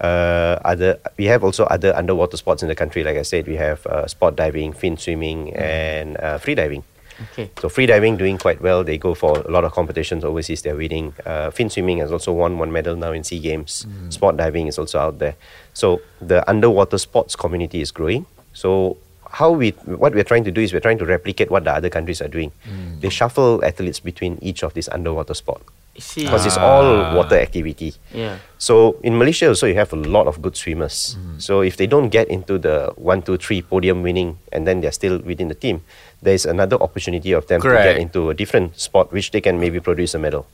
[0.01, 3.05] Uh, other we have also other underwater sports in the country.
[3.05, 6.83] Like I said, we have uh, sport diving, fin swimming, and uh, free diving.
[7.31, 7.51] Okay.
[7.61, 8.83] So free diving doing quite well.
[8.83, 10.63] They go for a lot of competitions overseas.
[10.63, 11.15] They're winning.
[11.25, 13.87] Uh, fin swimming has also won one medal now in Sea Games.
[14.09, 15.37] Sport diving is also out there.
[15.73, 18.27] So the underwater sports community is growing.
[18.55, 18.97] So
[19.33, 21.89] how we what we're trying to do is we're trying to replicate what the other
[21.89, 22.53] countries are doing.
[23.01, 25.63] They shuffle athletes between each of these underwater sport
[25.97, 26.25] See.
[26.25, 27.97] because it's all water activity.
[28.13, 28.37] Yeah.
[28.59, 31.17] So in Malaysia also you have a lot of good swimmers.
[31.39, 34.93] So if they don't get into the one, two, three podium winning and then they're
[34.93, 35.81] still within the team,
[36.21, 39.81] there's another opportunity of them to get into a different sport which they can maybe
[39.81, 40.47] produce a medal.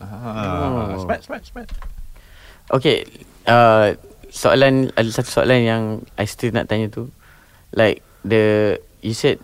[0.00, 1.68] Ah, smart, smart, smart.
[2.72, 3.04] Okay,
[3.46, 3.94] uh,
[4.30, 5.82] soalan ada satu soalan yang
[6.16, 7.10] I still nak tanya tu,
[7.74, 9.38] like the you said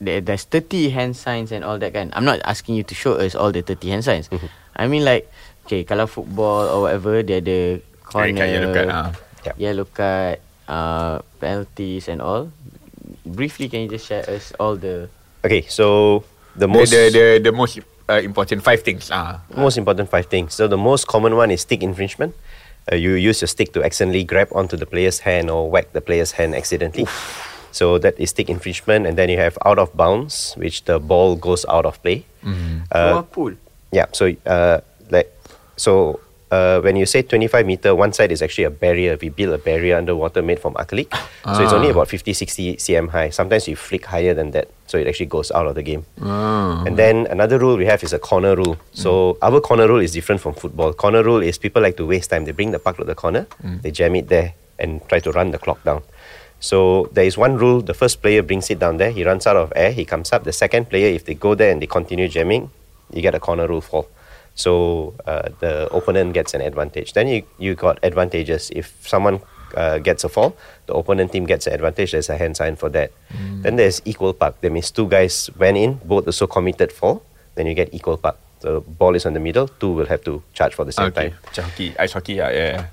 [0.00, 2.10] there, there's 30 hand signs and all that kan.
[2.14, 4.30] I'm not asking you to show us all the 30 hand signs.
[4.76, 5.26] I mean like,
[5.66, 9.10] okay, kalau football or whatever, dia ada corner, Red card, yellow card, ah.
[9.44, 9.54] Yep.
[9.58, 10.36] yellow card,
[10.70, 12.50] uh, penalties and all.
[13.26, 15.10] Briefly, can you just share us all the
[15.44, 16.22] Okay, so
[16.54, 19.10] the The, most the, the, the most uh, important five things.
[19.12, 19.42] Ah.
[19.54, 20.54] most important five things.
[20.54, 22.34] So the most common one is stick infringement.
[22.90, 26.00] Uh, you use your stick to accidentally grab onto the player's hand or whack the
[26.00, 27.06] player's hand accidentally.
[27.78, 31.36] So that is stick infringement, and then you have out of bounds, which the ball
[31.38, 32.18] goes out of play.
[32.90, 33.52] Uh, pool?
[33.94, 34.06] Yeah.
[34.18, 34.80] So, uh,
[35.14, 35.30] like,
[35.78, 36.18] so
[36.50, 39.16] uh, when you say 25 meter, one side is actually a barrier.
[39.22, 41.14] We build a barrier underwater made from acrylic.
[41.54, 43.30] So it's only about 50, 60 cm high.
[43.30, 46.02] Sometimes you flick higher than that, so it actually goes out of the game.
[46.86, 48.76] And then another rule we have is a corner rule.
[48.92, 50.92] So our corner rule is different from football.
[50.92, 52.42] Corner rule is people like to waste time.
[52.44, 53.46] They bring the puck to the corner,
[53.82, 56.02] they jam it there, and try to run the clock down.
[56.60, 59.10] So there is one rule: the first player brings it down there.
[59.10, 59.92] He runs out of air.
[59.92, 60.44] He comes up.
[60.44, 62.70] The second player, if they go there and they continue jamming,
[63.12, 64.08] you get a corner rule fall.
[64.54, 67.12] So uh, the opponent gets an advantage.
[67.12, 68.70] Then you you got advantages.
[68.74, 69.38] If someone
[69.76, 72.10] uh, gets a fall, the opponent team gets an advantage.
[72.10, 73.12] There's a hand sign for that.
[73.62, 74.60] Then there's equal puck.
[74.60, 77.22] That means two guys went in, both also committed fall.
[77.54, 78.36] Then you get equal puck.
[78.60, 79.68] The ball is on the middle.
[79.68, 81.30] Two will have to charge for the same Okay.
[81.54, 81.64] time.
[81.64, 82.86] Hockey, ice hockey lah, yeah.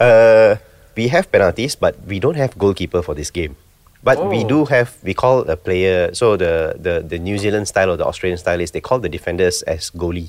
[0.00, 0.56] Uh,
[0.96, 3.56] we have penalties, but we don't have goalkeeper for this game.
[4.02, 6.12] But we do have we call a player.
[6.12, 9.08] So the, the the New Zealand style or the Australian style is they call the
[9.08, 10.28] defenders as goalie.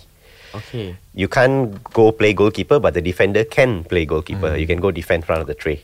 [0.55, 0.95] Okay.
[1.13, 4.55] You can't go play goalkeeper, but the defender can play goalkeeper.
[4.55, 5.83] You can go defend front of the tray.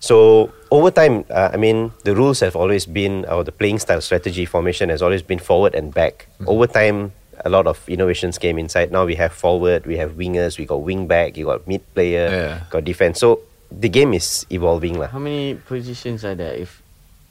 [0.00, 4.00] So over time, uh, I mean, the rules have always been, or the playing style
[4.00, 6.26] strategy formation has always been forward and back.
[6.46, 7.12] Over time,
[7.44, 8.90] a lot of innovations came inside.
[8.90, 12.26] Now we have forward, we have wingers, we got wing back, you got mid player,
[12.30, 12.60] Yeah.
[12.70, 13.20] got defense.
[13.20, 13.40] So
[13.72, 15.08] the game is evolving lah.
[15.08, 16.54] How many positions are there?
[16.54, 16.82] If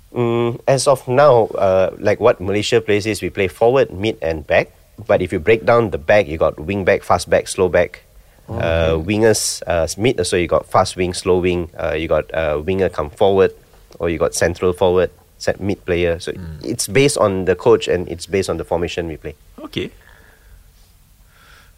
[0.09, 4.45] Mm, as of now, uh, like what Malaysia plays is we play forward, mid, and
[4.45, 4.73] back.
[5.05, 8.03] But if you break down the back, you got wing back, fast back, slow back.
[8.49, 11.69] Uh, wingers, uh, mid, so you got fast wing, slow wing.
[11.77, 13.53] Uh, you got uh, winger come forward,
[13.99, 16.19] or you got central forward, set mid player.
[16.19, 19.35] So it's based on the coach and it's based on the formation we play.
[19.59, 19.91] Okay.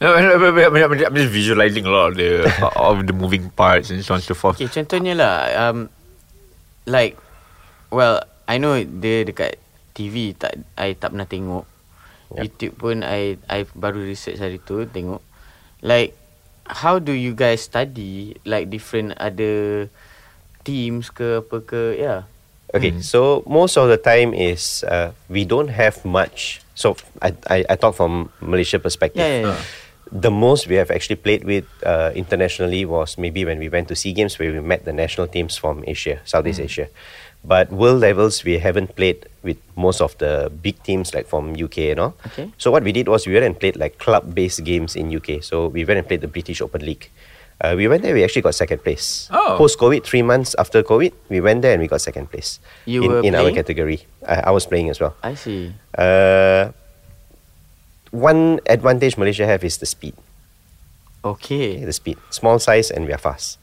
[0.02, 4.18] No, I'm, I'm, just visualizing a lot of the of the moving parts and so
[4.18, 4.58] on and so forth.
[4.58, 5.94] Okay, contohnya lah, um,
[6.90, 7.22] like,
[7.94, 9.62] well, I know dia dekat
[9.94, 11.70] TV tak, I tak pernah tengok.
[12.34, 12.42] Yup.
[12.42, 15.22] YouTube pun I, I baru research hari tu tengok.
[15.86, 16.18] Like,
[16.66, 19.86] how do you guys study like different other
[20.66, 22.02] teams ke apa ke?
[22.02, 22.26] Yeah.
[22.74, 26.64] Okay, so most of the time is uh, we don't have much.
[26.74, 29.22] So I, I, I talk from Malaysia perspective.
[29.22, 29.62] Yeah, yeah, yeah.
[30.12, 33.95] The most we have actually played with uh, internationally was maybe when we went to
[33.95, 36.88] SEA Games where we met the national teams from Asia, Southeast Asia.
[37.43, 41.95] But world levels, we haven't played with most of the big teams like from UK
[41.95, 42.13] and all.
[42.28, 42.52] Okay.
[42.58, 45.41] So what we did was we went and played like club-based games in UK.
[45.41, 47.10] So we went and played the British Open League.
[47.62, 49.30] Uh, we went there, we actually got second place.
[49.32, 49.56] Oh.
[49.58, 53.12] Post-COVID, three months after COVID, we went there and we got second place You in,
[53.12, 54.02] were in our category.
[54.28, 55.15] I, I was playing as well.
[55.21, 55.74] I see.
[55.95, 56.71] Uh,
[58.12, 60.13] one advantage Malaysia have is the speed.
[61.24, 61.80] Okay.
[61.82, 62.17] Okay, the speed.
[62.30, 63.58] Small size and we are fast.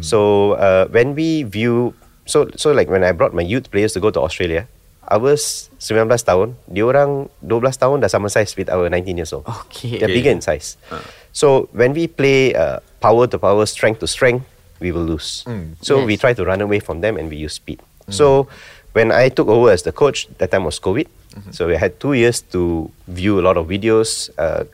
[0.00, 1.92] So uh, when we view,
[2.24, 4.66] so so like when I brought my youth players to go to Australia,
[5.04, 9.44] ours 19 tahun, dia orang 12 tahun dah sama size with our 19 years old.
[9.68, 10.00] Okay.
[10.00, 10.80] They're bigger in size.
[11.36, 14.48] So when we play uh, power to power, strength to strength,
[14.80, 15.44] we will lose.
[15.84, 17.84] So we try to run away from them and we use speed.
[18.08, 18.48] So
[18.96, 21.06] when I took over as the coach, that time was COVID.
[21.52, 24.64] So we had two years to view a lot of videos, uh,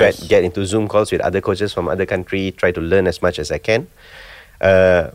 [0.00, 3.22] get, get into Zoom calls with other coaches from other country, try to learn as
[3.22, 3.86] much as I can.
[4.60, 5.10] Uh,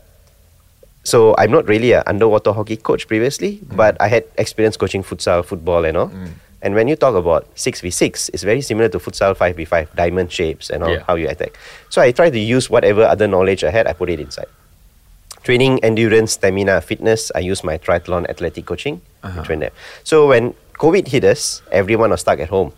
[1.04, 5.44] so I'm not really an underwater hockey coach previously, but I had experience coaching futsal,
[5.44, 6.10] football, and all.
[6.60, 9.64] And when you talk about six v six, it's very similar to futsal five v
[9.64, 11.04] five, diamond shapes and all Yeah.
[11.06, 11.56] how you attack.
[11.88, 14.48] So I try to use whatever other knowledge I had, I put it inside.
[15.44, 17.30] Training, endurance, stamina, fitness.
[17.34, 19.00] I use my triathlon athletic coaching.
[19.22, 19.70] to train there.
[20.04, 22.72] So when COVID hit us, everyone was stuck at home.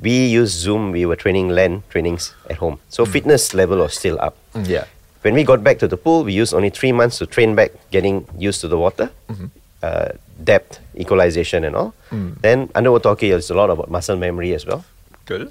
[0.00, 0.92] We used Zoom.
[0.92, 2.78] We were training land trainings at home.
[2.88, 3.12] So hmm.
[3.12, 4.36] fitness level was still up.
[4.54, 4.84] Mm, yeah.
[5.22, 7.72] When we got back to the pool, we used only three months to train back,
[7.90, 9.46] getting used to the water, mm-hmm.
[9.82, 10.08] uh,
[10.42, 11.94] depth, equalization, and all.
[12.08, 12.32] Hmm.
[12.40, 14.84] Then underwater hockey is a lot about muscle memory as well.
[15.26, 15.50] Cool.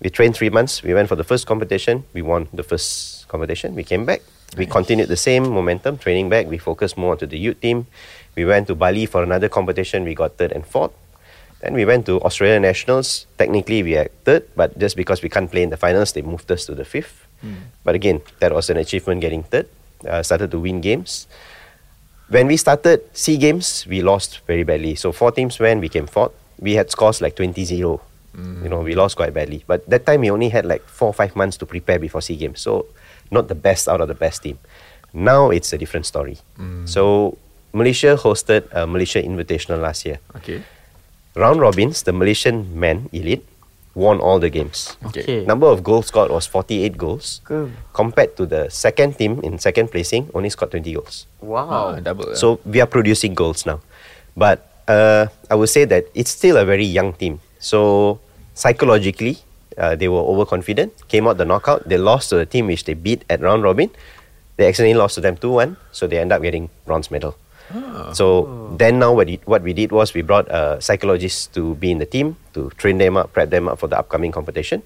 [0.00, 0.82] We trained three months.
[0.82, 2.04] We went for the first competition.
[2.12, 3.74] We won the first competition.
[3.74, 4.22] We came back.
[4.56, 6.46] We continued the same momentum, training back.
[6.46, 7.86] We focused more onto the youth team.
[8.36, 10.04] We went to Bali for another competition.
[10.04, 10.92] We got third and fourth.
[11.62, 13.26] Then we went to Australian Nationals.
[13.38, 16.50] Technically, we had third, but just because we can't play in the finals, they moved
[16.50, 17.26] us to the fifth.
[17.40, 17.70] Hmm.
[17.84, 19.68] But again, that was an achievement getting third.
[20.06, 21.28] Uh, started to win games.
[22.28, 24.96] When we started SEA Games, we lost very badly.
[24.96, 26.32] So four teams went, we came fourth.
[26.58, 28.00] We had scores like 20-0.
[28.34, 29.62] You know, we lost quite badly.
[29.66, 32.36] But that time we only had like four or five months to prepare before SEA
[32.36, 32.60] Games.
[32.60, 32.86] So
[33.30, 34.58] not the best out of the best team.
[35.12, 36.38] Now it's a different story.
[36.56, 36.86] Hmm.
[36.86, 37.36] So
[37.72, 40.18] Malaysia hosted a Malaysia Invitational last year.
[40.36, 40.62] Okay.
[41.34, 43.44] Round robins, the Malaysian men elite
[43.94, 44.96] won all the games.
[45.06, 45.44] Okay.
[45.44, 47.40] Number of goals scored was 48 goals.
[47.44, 47.70] Cool.
[47.92, 51.26] Compared to the second team in second placing, only scored 20 goals.
[51.40, 51.68] Wow.
[51.70, 52.34] Ah, double.
[52.36, 53.80] So we are producing goals now.
[54.36, 57.40] But uh, I would say that it's still a very young team.
[57.58, 58.20] So
[58.54, 59.38] psychologically,
[59.78, 61.88] uh, they were overconfident, came out the knockout.
[61.88, 63.90] They lost to the team which they beat at round robin.
[64.56, 67.36] They accidentally lost to them 2 1, so they end up getting bronze medal.
[68.12, 71.90] So then now what, it, what we did was we brought uh, psychologists to be
[71.90, 74.82] in the team to train them up, prep them up for the upcoming competition.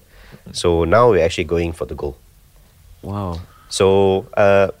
[0.51, 2.17] So now we're actually going for the goal.
[3.01, 3.41] Wow.
[3.69, 4.71] So uh,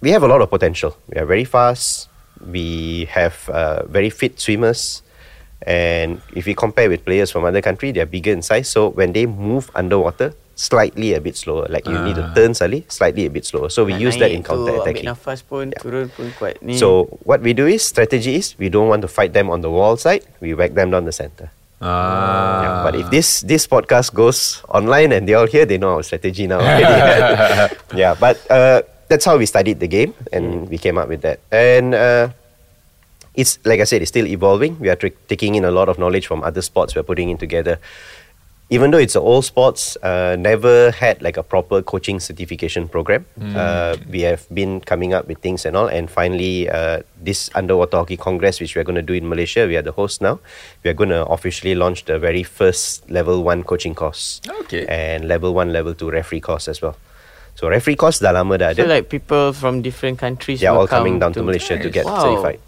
[0.00, 0.96] we have a lot of potential.
[1.08, 2.08] We are very fast.
[2.44, 5.02] We have uh, very fit swimmers,
[5.66, 8.68] and if we compare with players from other country, they are bigger in size.
[8.68, 11.66] So when they move underwater, slightly a bit slower.
[11.70, 12.34] Like you need to Ah.
[12.36, 13.68] turn slightly, slightly a bit slower.
[13.72, 15.08] So we Nak use that in tu, counter attacking.
[15.08, 16.76] nafas pun turun pun quite ni.
[16.76, 19.70] So what we do is strategy is we don't want to fight them on the
[19.72, 20.22] wall side.
[20.44, 21.48] We whack them down the center.
[21.82, 22.62] Ah.
[22.62, 26.04] Yeah, but if this this podcast goes online and they all hear, they know our
[26.06, 26.62] strategy now.
[27.96, 31.40] yeah, but uh, that's how we studied the game and we came up with that.
[31.50, 32.30] And uh,
[33.34, 34.78] it's like I said, it's still evolving.
[34.78, 34.96] We are
[35.28, 36.94] taking in a lot of knowledge from other sports.
[36.94, 37.78] We're putting it together.
[38.70, 43.26] Even though it's a old sports, uh, never had like a proper coaching certification program.
[43.54, 47.98] Uh, we have been coming up with things and all, and finally, uh, this underwater
[47.98, 50.40] hockey congress, which we're going to do in Malaysia, we are the host now.
[50.84, 54.86] We are going to officially launch the very first level one coaching course, Okay.
[54.88, 56.96] and level one, level two referee course as well.
[57.56, 60.88] So referee course dah lama dah so like people from different countries They are all
[60.88, 62.24] coming down to, Malaysia to get Wow.
[62.24, 62.60] certified.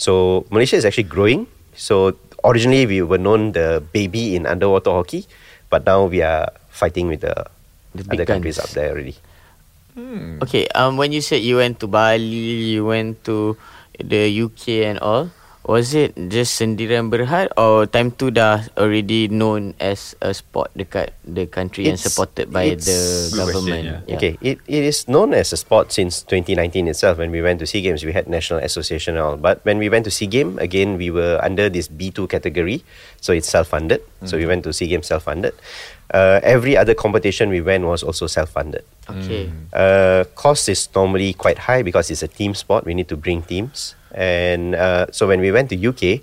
[0.00, 1.44] So Malaysia is actually growing.
[1.76, 5.28] So originally we were known the baby in underwater hockey,
[5.68, 7.36] but now we are fighting with the,
[7.92, 8.72] The big other countries guns.
[8.72, 9.16] up there already.
[10.40, 13.60] Okay, um, when you said you went to Bali, you went to
[14.00, 15.28] the UK and all,
[15.70, 21.14] was it just sendirian berhad or time tu dah already known as a sport dekat
[21.22, 22.98] the country and supported by it's- the
[23.38, 23.86] government?
[23.86, 24.18] question, Yeah.
[24.18, 27.22] Okay, it, it is known as a sport since 2019 itself.
[27.22, 29.38] When we went to SEA Games, we had national association and all.
[29.38, 32.82] But when we went to SEA Game, again, we were under this B2 category.
[33.22, 34.02] So it's self-funded.
[34.26, 34.58] So we mm.
[34.58, 35.54] went to SEA Games self-funded.
[36.10, 38.82] Uh, every other competition we went was also self-funded.
[39.08, 39.50] Okay.
[39.72, 42.84] Uh, cost is normally quite high because it's a team sport.
[42.84, 43.94] We need to bring teams.
[44.12, 46.22] And uh, so when we went to UK,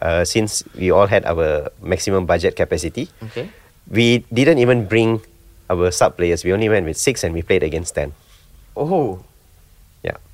[0.00, 3.50] uh, since we all had our maximum budget capacity, Okay.
[3.90, 5.20] we didn't even bring
[5.68, 6.44] our sub players.
[6.44, 8.12] We only went with six and we played against ten.
[8.76, 9.18] Oh.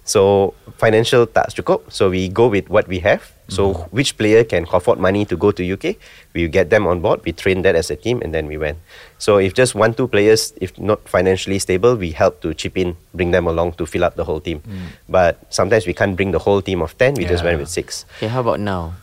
[0.04, 0.08] Yeah.
[0.08, 1.88] So financial tak cukup.
[1.88, 3.32] So we go with what we have.
[3.48, 3.92] So mm-hmm.
[3.92, 5.96] which player can afford money to go to UK?
[6.32, 7.20] We get them on board.
[7.24, 8.80] We train that as a team, and then we went.
[9.20, 12.96] So if just one two players, if not financially stable, we help to chip in,
[13.12, 14.64] bring them along to fill up the whole team.
[14.64, 14.96] Mm.
[15.08, 17.14] But sometimes we can't bring the whole team of ten.
[17.20, 18.08] We just went with six.
[18.16, 18.96] Okay, how about now?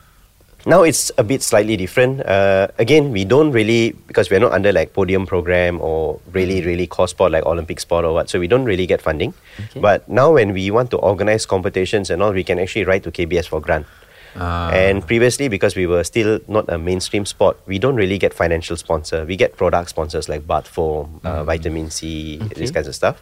[0.65, 2.26] Now it's a bit slightly different.
[2.26, 6.88] Uh, again, we don't really because we're not under like podium program or really really
[6.88, 8.30] core sport like Olympic sport or what.
[8.30, 9.34] So we don't really get funding.
[9.60, 9.80] Okay.
[9.80, 13.12] But now when we want to organize competitions and all, we can actually write to
[13.12, 13.88] KBS for grant.
[14.36, 14.71] Ah.
[14.71, 18.78] And previously, because we were still not a mainstream sport, we don't really get financial
[18.78, 19.26] sponsor.
[19.26, 23.21] We get product sponsors like Bath Foam, uh, Vitamin C, these kinds of stuff.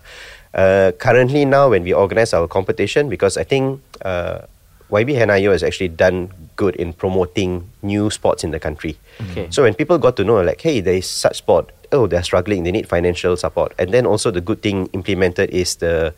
[0.53, 4.41] Uh, currently, now when we organize our competition, because I think uh,
[4.89, 8.97] YB Hannah Yeoh has actually done good in promoting new sports in the country.
[9.31, 9.47] Okay.
[9.49, 11.71] So when people got to know, like, hey, there is such sport.
[11.91, 12.63] Oh, they're struggling.
[12.63, 13.73] They need financial support.
[13.79, 16.13] And then also the good thing implemented is the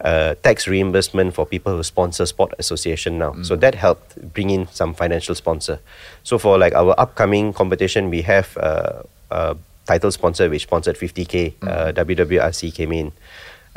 [0.00, 3.34] uh, tax reimbursement for people who sponsor sport association now.
[3.42, 5.80] So that helped bring in some financial sponsor.
[6.22, 9.56] So for like our upcoming competition, we have uh, a
[9.86, 11.54] title sponsor which sponsored 50k.
[11.62, 13.12] Uh, WWRC came in.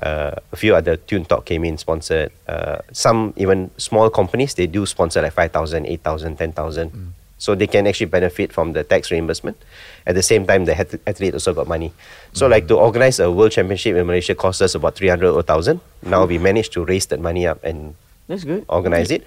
[0.01, 2.31] Uh, a few other Tune Talk came in sponsored.
[2.47, 7.13] Uh, some even small companies they do sponsor like 5,000, 8,000, 10,000.
[7.37, 9.57] So they can actually benefit from the tax reimbursement.
[10.05, 11.91] At the same time, the ath- athlete also got money.
[12.33, 15.79] So like to organize a world championship in Malaysia cost us about 300 or 1,000.
[16.03, 17.95] Now we managed to raise that money up and
[18.27, 18.65] That's good.
[18.69, 19.25] organize it.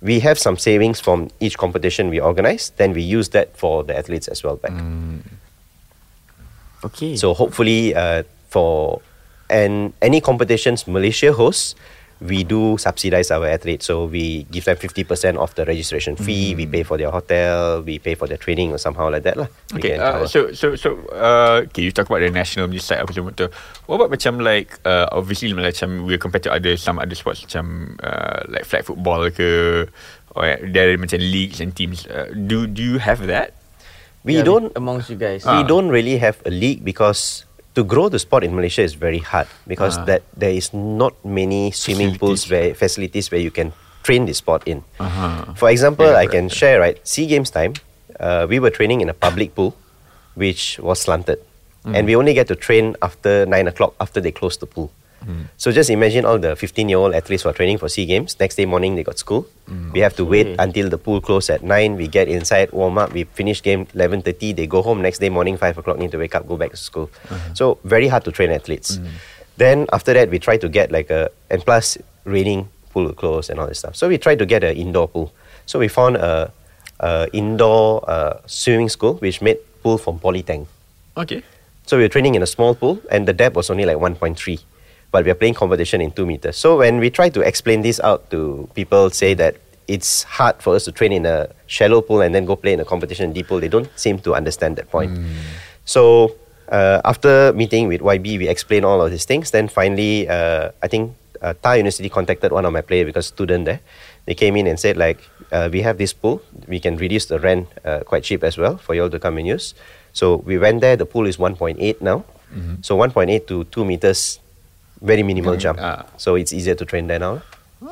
[0.00, 2.70] We have some savings from each competition we organize.
[2.76, 4.72] Then we use that for the athletes as well back.
[6.84, 7.16] Okay.
[7.16, 9.00] So hopefully, uh, for
[9.54, 11.78] and any competitions Malaysia hosts,
[12.18, 13.86] we do subsidize our athletes.
[13.86, 16.54] So we give them fifty percent of the registration fee.
[16.54, 17.82] We pay for their hotel.
[17.82, 19.46] We pay for their training or somehow like that lah.
[19.76, 23.12] Okay, uh, so so so uh, okay, you talk about the national punya side apa
[23.12, 23.46] semua tu.
[23.86, 27.94] What about macam like uh, obviously macam we compare to other some other sports macam
[28.00, 29.84] uh, like flag football ke
[30.34, 32.08] or there are macam leagues and teams.
[32.10, 33.54] Uh, do do you have that?
[34.24, 35.44] we Yeah, don't amongst you guys.
[35.44, 35.68] we Ah.
[35.68, 37.44] don't really have a league because
[37.74, 40.04] to grow the sport in Malaysia is very hard because Ah.
[40.06, 43.72] that there is not many swimming pools where facilities where you can
[44.06, 44.84] train the sport in.
[45.00, 45.54] Uh-huh.
[45.56, 47.00] For example, Yeah, I can share right.
[47.02, 47.74] Sea Games time,
[48.20, 49.74] uh, we were training in a public pool,
[50.34, 51.38] which was slanted,
[51.84, 54.90] and we only get to train after nine o'clock after they close the pool.
[55.56, 58.38] So just imagine all the 15-year-old athletes who are training for Sea Games.
[58.38, 59.46] Next day morning, they got school.
[59.92, 60.28] We have to mm.
[60.28, 61.96] wait until the pool close at nine.
[61.96, 63.12] We get inside, warm up.
[63.12, 64.56] We finish game 11:30.
[64.56, 65.00] They go home.
[65.00, 67.10] Next day morning, five o'clock, need to wake up, go back to school.
[67.30, 67.54] Uh-huh.
[67.54, 68.98] So very hard to train athletes.
[68.98, 69.08] Mm.
[69.56, 73.50] Then after that, we try to get like a and plus raining pool will close
[73.50, 73.96] and all this stuff.
[73.96, 75.32] So we tried to get an indoor pool.
[75.66, 76.52] So we found a,
[77.00, 80.66] a indoor uh, swimming school which made pool from polytank.
[81.16, 81.42] Okay.
[81.86, 84.60] So we were training in a small pool, and the depth was only like 1.3.
[85.14, 86.56] But we are playing competition in two meters.
[86.58, 89.54] So when we try to explain this out to people, say that
[89.86, 92.80] it's hard for us to train in a shallow pool and then go play in
[92.80, 95.12] a competition in deep pool, they don't seem to understand that point.
[95.84, 96.34] So
[96.68, 99.52] uh, after meeting with YB, we explained all of these things.
[99.52, 103.66] Then finally, uh, I think uh, TAR University contacted one of my players because student
[103.66, 103.80] there.
[104.26, 105.20] They came in and said like,
[105.52, 106.42] uh, we have this pool.
[106.66, 109.38] We can reduce the rent uh, quite cheap as well for you all to come
[109.38, 109.74] and use.
[110.12, 110.96] So we went there.
[110.96, 112.24] The pool is 1.8 now.
[112.82, 114.40] So 1.8 to 2 meters,
[115.04, 115.76] very minimal jump.
[115.78, 116.08] ah.
[116.16, 117.44] So it's easier to train there now.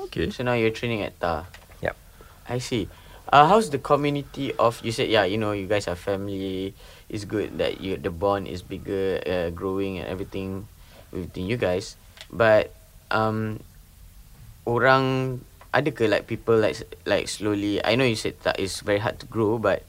[0.08, 0.32] Okay.
[0.32, 1.44] So now you're training at TAR.
[1.84, 1.94] Yep.
[2.48, 2.88] I see.
[3.28, 6.72] Uh, how's the community of you said yeah you know you guys are family.
[7.12, 10.64] It's good that you the bond is bigger, uh, growing and everything
[11.12, 11.96] within you guys.
[12.32, 12.72] But
[13.12, 13.60] um,
[14.64, 15.40] orang
[15.72, 17.80] ada ke like people like like slowly.
[17.84, 19.84] I know you said that it's very hard to grow, but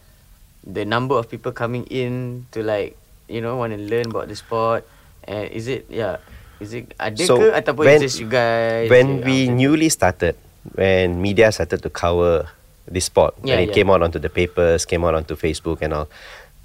[0.64, 2.96] the number of people coming in to like
[3.28, 4.88] you know want to learn about the sport
[5.28, 6.20] and is it yeah
[6.64, 10.40] is it ada So, ke ataupun when- just you guys when we macam newly started,
[10.80, 12.48] when media started to cover
[12.88, 13.84] this sport, Yeah, and it yeah.
[13.84, 16.08] came out onto the papers, came out onto Facebook and all,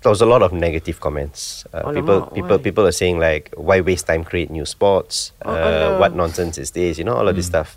[0.02, 1.66] there was a lot of negative comments.
[1.74, 5.34] Uh, people, people, people are saying like, why waste time create new sports?
[5.42, 6.98] Oh, uh, what nonsense is this?
[6.98, 7.74] You know, all of this stuff.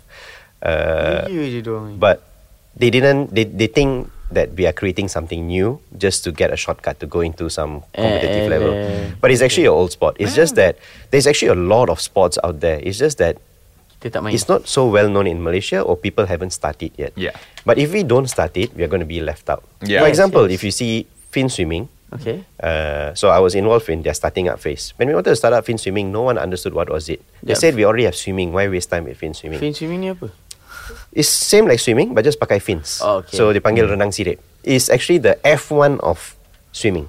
[0.62, 1.26] Uh,
[1.98, 2.22] but
[2.78, 3.34] they didn't.
[3.34, 7.06] They, they think that we are creating something new just to get a shortcut to
[7.06, 8.72] go into some competitive Eh, level.
[8.72, 9.10] eh.
[9.20, 10.16] But it's actually an old sport.
[10.18, 10.76] It's just that
[11.10, 12.80] there's actually a lot of sports out there.
[12.82, 13.36] It's just that
[14.02, 14.34] Kita tak main.
[14.34, 17.12] it's not so well known in Malaysia or people haven't started yet.
[17.14, 17.36] Yeah.
[17.64, 19.62] But if we don't start it, we are going to be left out.
[19.84, 20.02] Yeah.
[20.02, 20.58] For example, yes.
[20.58, 22.44] if you see fin swimming, Okay.
[22.60, 24.92] uh, so I was involved in their starting up phase.
[25.00, 27.24] When we wanted to start up fin swimming, no one understood what was it.
[27.40, 27.62] They Yeah.
[27.62, 28.52] said we already have swimming.
[28.52, 29.56] Why waste time with fin swimming?
[29.62, 30.28] Fin swimming ni apa?
[31.12, 33.00] It's same like swimming, but just pakai fins.
[33.00, 33.36] Oh, okay.
[33.36, 34.40] So dipanggil renang sirip.
[34.62, 36.34] It's actually the F1 of
[36.70, 37.08] swimming.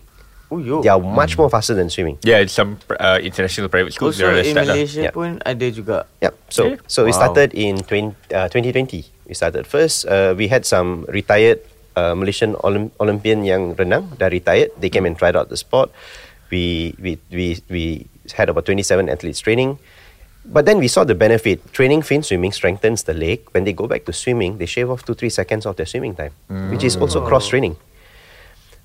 [0.51, 0.81] Oh yo.
[0.81, 2.21] They are much more faster than swimming.
[2.21, 4.75] Yeah, it's some uh, international private schools Also in start lah.
[4.77, 5.13] Malaysia Yeah.
[5.13, 6.05] pun ada juga.
[6.21, 6.33] Yep.
[6.49, 6.77] So Okay.
[6.85, 7.19] so we Wow.
[7.25, 9.09] started in 20, uh, 2020.
[9.25, 10.05] We started first.
[10.05, 11.63] Uh, we had some retired
[11.95, 14.69] uh, Malaysian Olymp- Olympian yang renang dah retired.
[14.77, 15.89] They came and tried out the sport.
[16.53, 17.83] We we we we
[18.37, 19.81] had about 27 athletes training.
[20.45, 21.71] But then we saw the benefit.
[21.73, 23.41] Training fin swimming strengthens the leg.
[23.51, 26.15] When they go back to swimming, they shave off two three seconds of their swimming
[26.15, 26.31] time,
[26.69, 27.77] which is also cross training.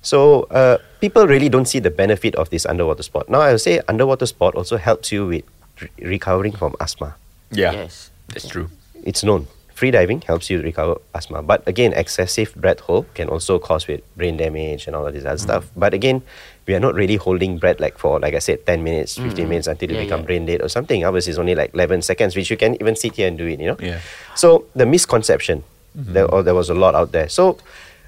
[0.01, 3.27] So uh, people really don't see the benefit of this underwater sport.
[3.29, 5.43] Now I would say underwater sport also helps you with
[5.81, 7.15] re- recovering from asthma.
[7.51, 8.09] Yeah, Yes.
[8.29, 8.69] that's true.
[9.03, 9.47] It's known.
[9.79, 11.41] Free diving helps you recover asthma.
[11.41, 15.23] But again, excessive breath hold can also cause with brain damage and all of this
[15.23, 15.39] other mm.
[15.39, 15.71] stuff.
[15.73, 16.21] But again,
[16.67, 19.23] we are not really holding breath like for, like I said, 10 minutes, mm.
[19.23, 20.25] 15 minutes until you become yeah.
[20.25, 21.05] brain dead or something.
[21.05, 23.57] Ours is only like 11 seconds, which you can even sit here and do it,
[23.57, 23.77] you know?
[23.79, 24.01] Yeah.
[24.35, 25.63] So the misconception,
[25.97, 26.11] mm-hmm.
[26.11, 27.29] there, or there was a lot out there.
[27.29, 27.57] So,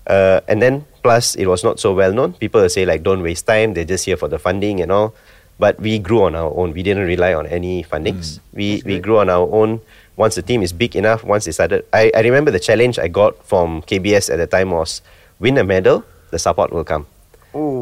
[0.07, 2.34] uh, and then plus it was not so well known.
[2.34, 3.76] People say like, don't waste time.
[3.76, 5.15] They're just here for the funding and all.
[5.57, 6.74] But we grew on our own.
[6.74, 8.28] We didn't rely on any fundings.
[8.36, 8.39] Mm.
[8.51, 9.80] we we grew on our own.
[10.22, 13.07] Once the team is big enough, once they started, I, I remember the challenge I
[13.09, 15.01] got from KBS at the time was
[15.41, 17.07] win a medal, the support will come.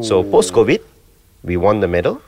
[0.08, 0.80] So post COVID,
[1.44, 2.22] we won the medal,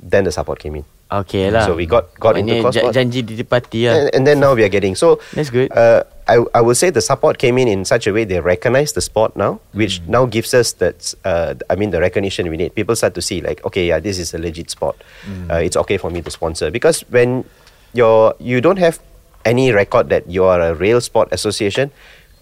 [0.00, 0.84] then the support came in.
[1.12, 1.68] Okay lah.
[1.68, 3.92] So we got got into Maknanya cross janji ditepati lah.
[3.92, 5.68] and, and then now we are getting so That's good.
[5.76, 8.96] uh, I, I would say the support came in in such a way they recognize
[8.96, 10.08] the sport now which Mm.
[10.08, 13.44] now gives us that uh, I mean the recognition we need people start to see
[13.44, 14.96] like okay yeah this is a legit sport
[15.28, 15.52] Mm.
[15.52, 17.44] uh, it's okay for me to sponsor because when
[17.92, 18.96] you're you don't have
[19.44, 21.90] any record that you are a real sport association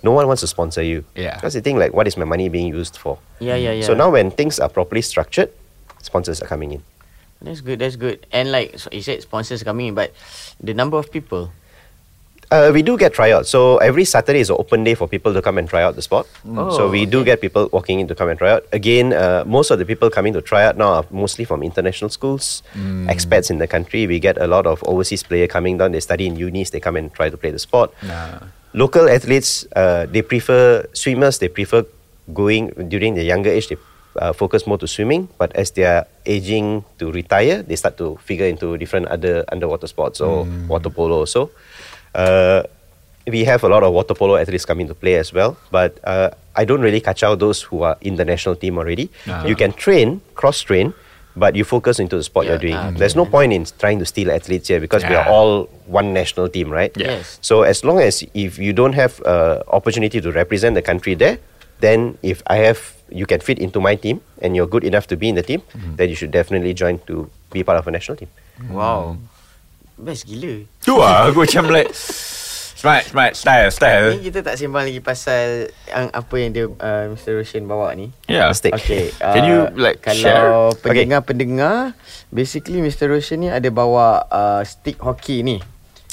[0.03, 1.35] no one wants to sponsor you Yeah.
[1.37, 3.85] because they think like what is my money being used for Yeah, yeah, yeah.
[3.85, 5.51] so now when things are properly structured
[6.03, 6.83] sponsors are coming in
[7.41, 7.81] That's good.
[7.81, 8.27] That's good.
[8.37, 10.13] And like so you said, sponsors coming in, but
[10.61, 11.49] the number of people.
[12.51, 13.49] Uh, we do get tryouts.
[13.49, 16.03] So every Saturday is an open day for people to come and try out the
[16.03, 16.27] sport.
[16.45, 17.27] Oh, so we do okay.
[17.27, 18.67] get people walking in to come and try out.
[18.73, 22.11] Again, uh, most of the people coming to try out now are mostly from international
[22.11, 22.65] schools,
[23.07, 24.09] expats in the country.
[24.09, 25.93] We get a lot of overseas player coming down.
[25.93, 26.71] They study in unis.
[26.71, 27.95] They come and try to play the sport.
[28.03, 28.41] Nah.
[28.73, 31.39] Local athletes, uh, they prefer swimmers.
[31.39, 31.87] They prefer
[32.35, 33.69] going during the younger age.
[33.69, 33.77] They
[34.17, 35.29] uh, focus more to swimming.
[35.39, 39.87] But as they are aging to retire, they start to figure into different other underwater
[39.87, 41.21] sports or water polo.
[41.21, 41.51] Also,
[42.15, 42.63] uh,
[43.27, 45.57] we have a lot of water polo athletes coming to play as well.
[45.71, 49.11] But uh, I don't really catch out those who are in the national team already.
[49.29, 49.45] Ah.
[49.47, 50.95] You can train, cross train.
[51.37, 52.75] But you focus into the sport Yeah, you're doing.
[52.75, 56.13] ah, There's no point in trying to steal athletes here because we are all one
[56.13, 56.91] national team, right?
[56.99, 57.39] Yes.
[57.41, 61.39] So as long as if you don't have uh, opportunity to represent the country there,
[61.79, 62.83] then if I have
[63.15, 65.63] you can fit into my team and you're good enough to be in the team,
[65.97, 68.29] then you should definitely join to be part of a national team.
[68.69, 69.17] Wow.
[70.01, 70.65] Best gila.
[70.81, 71.93] Tu lah aku macam like
[72.81, 77.13] Smart, smart, style, style Ni kita tak sembang lagi pasal yang apa yang dia uh,
[77.13, 77.37] Mr.
[77.37, 78.09] Roshan bawa ni.
[78.25, 78.73] Yeah Stick.
[78.73, 79.13] Okay.
[79.37, 80.49] Can you, like, kalau share?
[80.81, 81.93] pendengar-pendengar,
[82.33, 83.13] basically Mr.
[83.13, 85.61] Roshan ni ada bawa uh, stick hockey ni.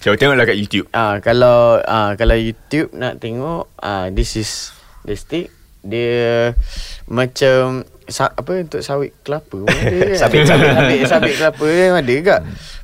[0.03, 4.69] So tengoklah kat YouTube Ah kalau ah kalau YouTube nak tengok ah this is
[5.07, 5.49] the stick
[5.81, 6.53] dia
[7.09, 10.17] macam sa, apa untuk sawit kelapa pun ada kan?
[10.17, 10.69] Sabit, sabit.
[10.79, 12.35] sabit sabit kelapa dia ada juga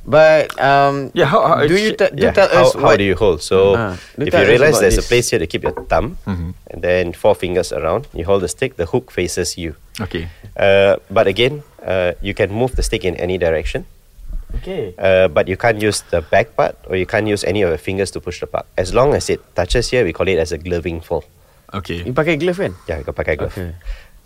[0.04, 3.00] but um Yeah, how- how- do you te- do Yeah, tell how, us how what
[3.00, 3.40] do you hold?
[3.40, 3.72] So
[4.20, 5.08] do if you realize there's a this.
[5.08, 6.52] place here to keep your thumb Mhm.
[6.68, 9.74] and then four fingers around, you hold the stick, the hook faces you.
[9.98, 13.88] Okay Uh, but again, uh, you can move the stick in any direction.
[14.54, 17.72] okay Uh, but you can't use the back part or you can't use any of
[17.72, 18.68] your fingers to push the puck.
[18.78, 21.24] As long as it touches here, we call it as a gloving fall.
[21.74, 23.50] Okay you pakai glove kan Yeah, you can pakai glove.
[23.50, 23.74] Okay.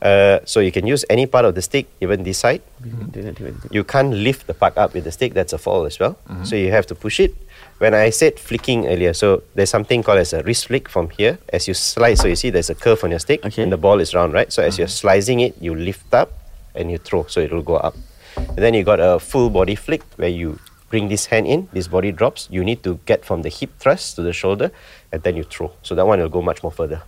[0.01, 2.62] Uh, so you can use any part of the stick, even this side.
[2.78, 3.74] Dia nak tengok- tengok.
[3.74, 5.34] You can't lift the puck up with the stick.
[5.34, 6.14] That's a fall as well.
[6.30, 6.44] Mm-hmm.
[6.44, 7.34] So you have to push it.
[7.78, 11.38] When I said flicking earlier, so there's something called as a wrist flick from here.
[11.51, 13.62] As you slide, so you see there's a curve on your stick, Okay.
[13.62, 14.53] and the ball is round, right?
[14.53, 15.03] So as you're mm-hmm.
[15.03, 16.30] slicing it, you lift up
[16.74, 17.94] and you throw, so it will go up.
[18.36, 20.59] And then you got a full body flick where you
[20.90, 22.46] bring this hand in, this body drops.
[22.51, 24.70] You need to get from the hip thrust to the shoulder,
[25.11, 25.72] and then you throw.
[25.82, 27.03] So that one will go much more further.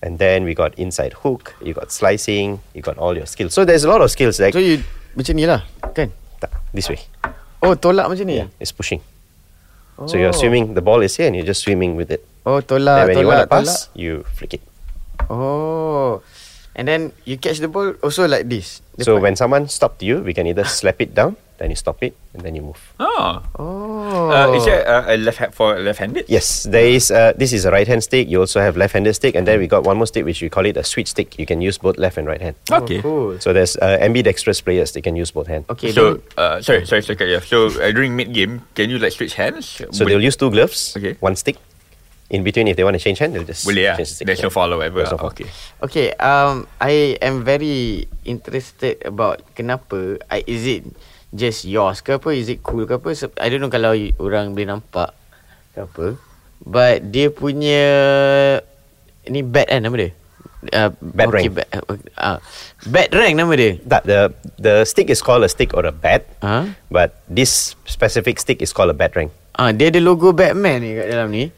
[0.00, 3.52] And then we got inside hook, you got slicing, you got all your skills.
[3.52, 4.80] So there's a lot of skills like so you
[5.12, 5.60] macam ni lah
[5.92, 6.08] kan
[6.40, 7.04] tak, this way.
[7.60, 9.04] oh tolak macam ni It's pushing.
[10.08, 12.24] So you're swimming, the ball is here and you're just swimming with it.
[12.48, 14.62] oh Then tolak when you want tolak to pass, tolak you flick it.
[15.28, 16.24] oh
[16.72, 19.20] and then you catch the ball also like this So Depan.
[19.20, 22.40] when someone stopped you, we can either slap it down, then you stop it, and
[22.40, 22.80] then you move.
[22.98, 26.24] Oh oh uh, Is there uh, a left hand for left-handed?
[26.26, 27.12] Yes, there is.
[27.12, 28.32] Uh, this is a right-hand stick.
[28.32, 30.64] You also have left-handed stick, and then we got one more stick which we call
[30.64, 31.36] it a switch stick.
[31.38, 32.56] You can use both left and right hand.
[32.72, 34.96] Okay oh, cool So there's uh, ambidextrous players.
[34.96, 35.68] They can use both hands.
[35.68, 37.44] okay So, then- uh, sorry, sorry, sorry, yeah.
[37.44, 39.84] So, uh, during mid game, can you like switch hands?
[39.92, 41.20] So they'll use two gloves, Okay.
[41.20, 41.60] one stick.
[42.30, 43.98] In between, if they want to change hand, they'll just Boleh lah.
[43.98, 44.26] change the stick.
[44.30, 44.54] There's no Yeah.
[44.54, 45.02] fall or whatever.
[45.02, 45.34] There's no lah.
[45.34, 45.50] Okay.
[45.82, 50.22] Okay, um, I am very interested about kenapa.
[50.30, 50.86] I, is it
[51.30, 52.28] just yours ke apa?
[52.30, 53.10] Is it cool ke apa?
[53.12, 55.14] Seb- I don't know kalau orang boleh nampak
[55.72, 56.06] ke apa.
[56.60, 57.82] But dia punya
[59.24, 60.10] ni bat kan nama dia?
[60.60, 61.44] Uh, Bat rank.
[61.56, 62.38] Bat, uh, uh,
[62.84, 63.80] bat rank nama dia.
[63.82, 64.28] That the
[64.60, 66.76] the stick is called a stick or a bat, Ha?
[66.92, 69.32] but this specific stick is called a bat rank.
[69.56, 71.48] Ah, dia ada logo Batman ni kat dalam ni.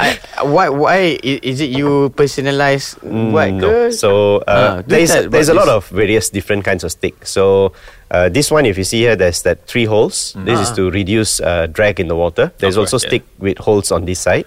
[0.00, 2.98] I, why why is it you personalize?
[3.04, 3.90] Mm, no.
[3.90, 7.26] So Ah, uh, there's tell there's a lot of various different kinds of stick.
[7.26, 7.72] So
[8.10, 10.34] uh, this one, if you see here, there's that three holes.
[10.44, 10.76] This is Ah.
[10.80, 12.50] to reduce uh, drag in the water.
[12.58, 14.46] There's also stick with holes on this side.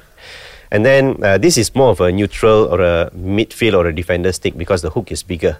[0.73, 4.33] And then uh, this is more of a neutral or a midfield or a defender
[4.33, 5.57] stick because the hook is bigger.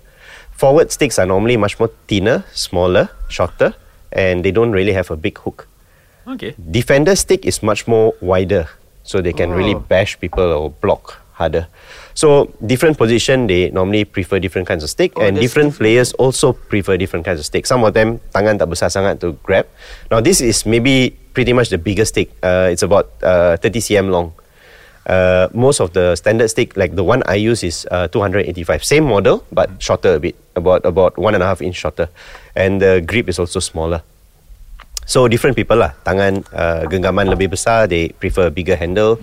[0.52, 3.76] Forward sticks are normally much more thinner, smaller, shorter,
[4.12, 5.68] and they don't really have a big hook.
[6.28, 6.56] Okay.
[6.60, 8.68] Defender stick is much more wider,
[9.06, 9.86] so they can really Oh.
[9.86, 11.68] bash people or block harder.
[12.18, 16.52] So different position they normally prefer different kinds of stick, Oh, and different players also
[16.52, 17.68] prefer different kinds of stick.
[17.70, 19.68] Some of them tangan tak besar sangat to grab.
[20.10, 22.32] Now this is maybe pretty much the biggest stick.
[22.42, 24.32] Uh, it's about uh, 30 cm long.
[25.06, 28.82] Uh, most of the standard stick, like the one I use, is uh, 285.
[28.82, 32.10] Same model, but shorter a bit, about about one and a half inch shorter,
[32.58, 34.02] and the grip is also smaller.
[35.06, 35.94] So different people lah.
[36.02, 39.22] Tangan uh, genggaman lebih besar, they prefer a bigger handle.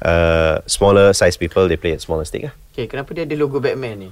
[0.00, 2.54] Uh, smaller size people, they play at smaller stick lah.
[2.72, 4.10] Okay, kenapa dia ada logo Batman ni?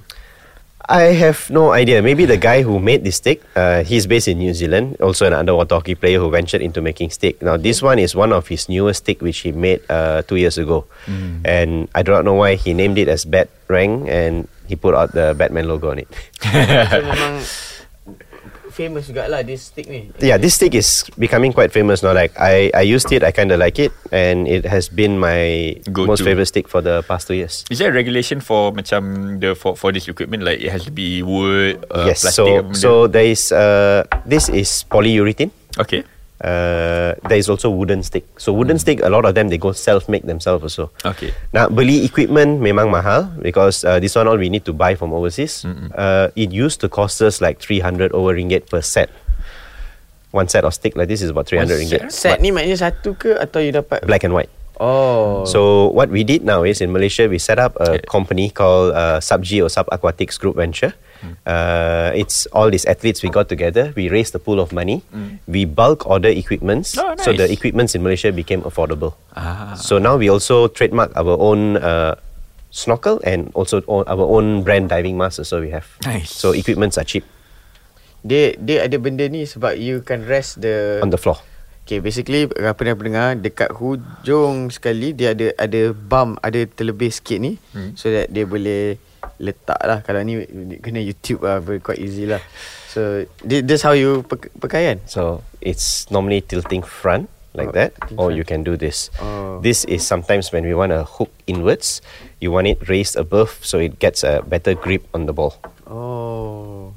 [0.89, 2.01] I have no idea.
[2.01, 5.33] Maybe the guy who made this stick, uh, he's based in New Zealand, also an
[5.37, 7.41] underwater hockey player who ventured into making stick.
[7.45, 10.57] Now, this one is one of his newest stick, which he made uh, two years
[10.57, 10.89] ago.
[11.45, 14.95] And I do not know why he named it as Bat Rang and he put
[14.95, 16.09] out the Batman logo on it.
[16.41, 17.45] so memang
[18.79, 20.07] famous jugalah this stick ni.
[20.23, 22.15] yeah, this stick is becoming quite famous now.
[22.15, 25.75] Like, I, I used it, I kind of like it, and it has been my
[25.91, 26.07] Go-to.
[26.07, 27.67] most favorite stick for the past two years.
[27.67, 30.93] Is there a regulation for macam the for for this equipment like it has to
[30.95, 32.71] be wood, uh, yes, plastic?
[32.71, 35.51] so so there is uh, this is polyurethane.
[35.75, 36.07] okay.
[36.39, 38.23] Uh, there is also wooden stick.
[38.39, 40.91] So wooden stick, a lot of them they go self-make themselves also.
[41.03, 41.33] Okay.
[41.51, 45.11] Now beli equipment memang mahal because uh, this one all we need to buy from
[45.11, 45.67] overseas.
[45.95, 49.11] Uh, it used to cost us like 300 over ringgit per set.
[50.31, 52.01] One set of stick like this is about 300 One ringgit.
[52.11, 54.49] Set ni maknanya satu ke atau you dapat Black and white.
[54.79, 55.43] Oh.
[55.43, 59.19] So what we did now is in Malaysia we set up a company called uh,
[59.19, 60.95] Subg or Sub Aquatics Group Venture.
[61.45, 63.93] Uh, it's all these athletes we got together.
[63.95, 65.03] We raised a pool of money.
[65.47, 67.55] We bulk order equipments, Oh, so the nice.
[67.55, 69.15] equipments in Malaysia became affordable.
[69.35, 69.75] Ah.
[69.75, 72.15] So now we also trademark our own uh,
[72.71, 75.43] snorkel and also our own brand diving mask.
[75.43, 75.87] So we have.
[76.05, 76.31] Nice.
[76.31, 77.23] So equipments are cheap
[78.23, 81.39] dia dia ada benda ni sebab you can rest the on the floor.
[81.87, 87.09] Okay, basically apa yang aku dengar dekat hujung sekali dia ada ada bump, ada terlebih
[87.09, 87.97] sikit ni hmm.
[87.97, 89.01] so that dia boleh
[89.39, 90.43] letak lah kalau ni
[90.83, 92.43] kena YouTube lah very quite easy lah.
[92.91, 94.21] So thi- this how you
[94.59, 94.97] pakai kan?
[95.07, 98.37] So it's normally tilting front like Oh, that, or front.
[98.37, 99.09] you can do this.
[99.17, 99.57] Oh.
[99.63, 102.03] This is sometimes when we want to hook inwards,
[102.39, 105.57] you want it raised above so it gets a better grip on the ball.
[105.89, 106.93] Oh.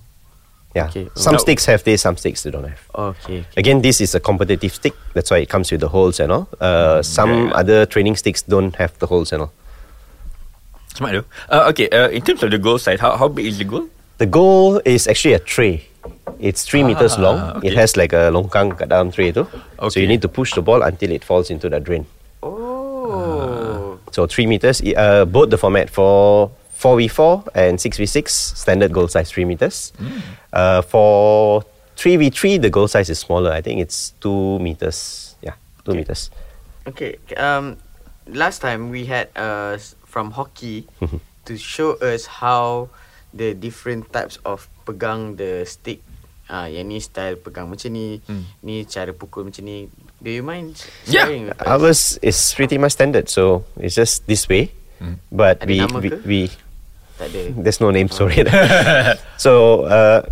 [0.74, 0.88] Yeah.
[0.88, 1.08] Okay.
[1.14, 2.80] Some Now- sticks have this, some sticks they don't have.
[2.94, 3.44] Okay.
[3.44, 3.60] okay.
[3.60, 4.94] Again, this is a competitive stick.
[5.12, 6.48] That's why it comes with the holes and all.
[6.60, 7.60] Uh, some yeah.
[7.60, 9.52] other training sticks don't have the holes and all.
[10.94, 11.24] Smart though.
[11.48, 11.88] Uh, okay.
[11.88, 13.88] Uh, in terms of the goal size, how how big is the goal?
[14.18, 15.88] The goal is actually a tray.
[16.38, 17.38] It's three meters long.
[17.58, 17.68] okay.
[17.68, 19.46] It has like a longkang kat dalam tray tu.
[19.88, 22.04] So you need to push the ball until it falls into the drain.
[22.42, 23.98] Oh.
[24.12, 24.82] So three meters.
[24.84, 29.08] i- Uh, both the format for four v four and six v six standard goal
[29.08, 29.92] size three meters.
[30.52, 31.62] Uh, for
[31.96, 33.50] three v three, the goal size is smaller.
[33.54, 35.32] I think it's two meters.
[35.40, 35.54] Yeah,
[35.86, 36.28] two meters.
[36.86, 37.16] Okay.
[37.38, 37.78] Um,
[38.26, 40.84] last time we had uh s- from hockey
[41.48, 42.92] to show us how
[43.32, 46.04] the different types of pegang the stick.
[46.52, 48.20] Ah, yang ni style pegang macam ni,
[48.60, 49.88] ni cara pukul macam ni.
[50.20, 50.76] Do you mind
[51.08, 51.24] Yeah.
[51.24, 51.64] sharing with us?
[51.64, 53.32] Ours is pretty much standard.
[53.32, 54.68] So it's just this way.
[55.32, 56.16] But Ada we, nama we, ke?
[56.28, 56.40] we
[57.16, 57.40] Tak ada.
[57.56, 58.44] there's no name sorry.
[59.44, 60.22] so uh,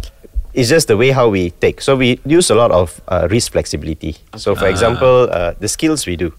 [0.53, 1.81] it's just the way how we take.
[1.81, 4.20] So we use a lot of uh, wrist flexibility.
[4.37, 6.37] So for example, uh, the skills we do.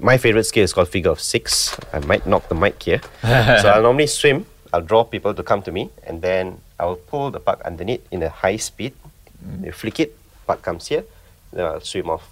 [0.00, 1.76] My favorite skill is called figure of six.
[1.92, 3.00] I might knock the mic here.
[3.22, 4.46] so I'll normally swim.
[4.72, 8.22] I'll draw people to come to me, and then I'll pull the puck underneath in
[8.22, 8.92] a high speed.
[9.62, 10.16] You flick it,
[10.46, 11.04] puck comes here.
[11.52, 12.26] Then I'll swim off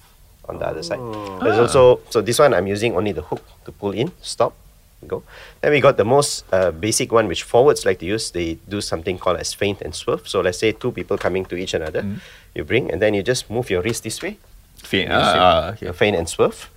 [0.49, 0.99] on the other side.
[1.43, 4.55] There's also so this one I'm using only the hook to pull in, stop,
[5.07, 5.23] go.
[5.61, 8.33] Then we got the most uh, basic one which forwards like to use.
[8.33, 10.27] They do something called as feint and swerve.
[10.27, 12.05] So let's say two people coming to each another,
[12.57, 14.39] you bring and then you just move your wrist this way.
[14.83, 15.43] Fin- You ah, swim.
[15.43, 15.93] ah, okay.
[15.93, 16.69] Feint and swerve.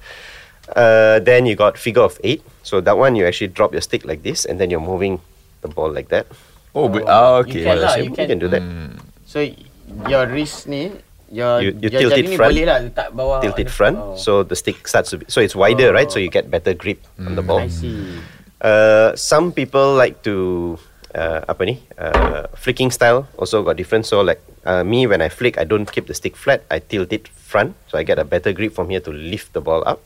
[0.74, 2.42] Uh, then you got figure of eight.
[2.66, 5.22] So that one you actually drop your stick like this and then you're moving
[5.62, 6.26] the ball like that.
[6.74, 7.64] Oh, but, ah, You okay.
[7.64, 8.28] can lah, you, you can.
[8.28, 8.40] can.
[8.42, 8.64] do that.
[9.30, 9.46] So
[10.10, 10.92] your wrist ni
[11.30, 14.18] your You- you your tilt it front, boleh lah letak bawah Tilt it front, oh.
[14.18, 16.10] so the stick starts to be so it's wider, right?
[16.10, 17.62] So you get better grip on the ball.
[17.62, 17.94] I see.
[18.62, 20.76] Uh, some people like to
[21.14, 24.06] uh, apa ni uh, flicking style also got different.
[24.10, 26.66] So like uh, me when I flick, I don't keep the stick flat.
[26.74, 29.62] I tilt it front, so I get a better grip from here to lift the
[29.62, 30.02] ball up.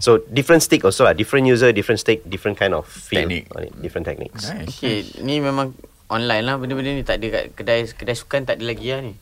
[0.00, 1.12] So different stick also lah.
[1.12, 3.48] Different user, different stick, different kind of feel Technique.
[3.56, 4.48] on it, different techniques.
[4.48, 4.76] Nice.
[4.76, 5.76] Okay, ni memang
[6.06, 9.14] online lah benda-benda ni tak ada kat kedai kedai sukan tak ada lagi lah ni.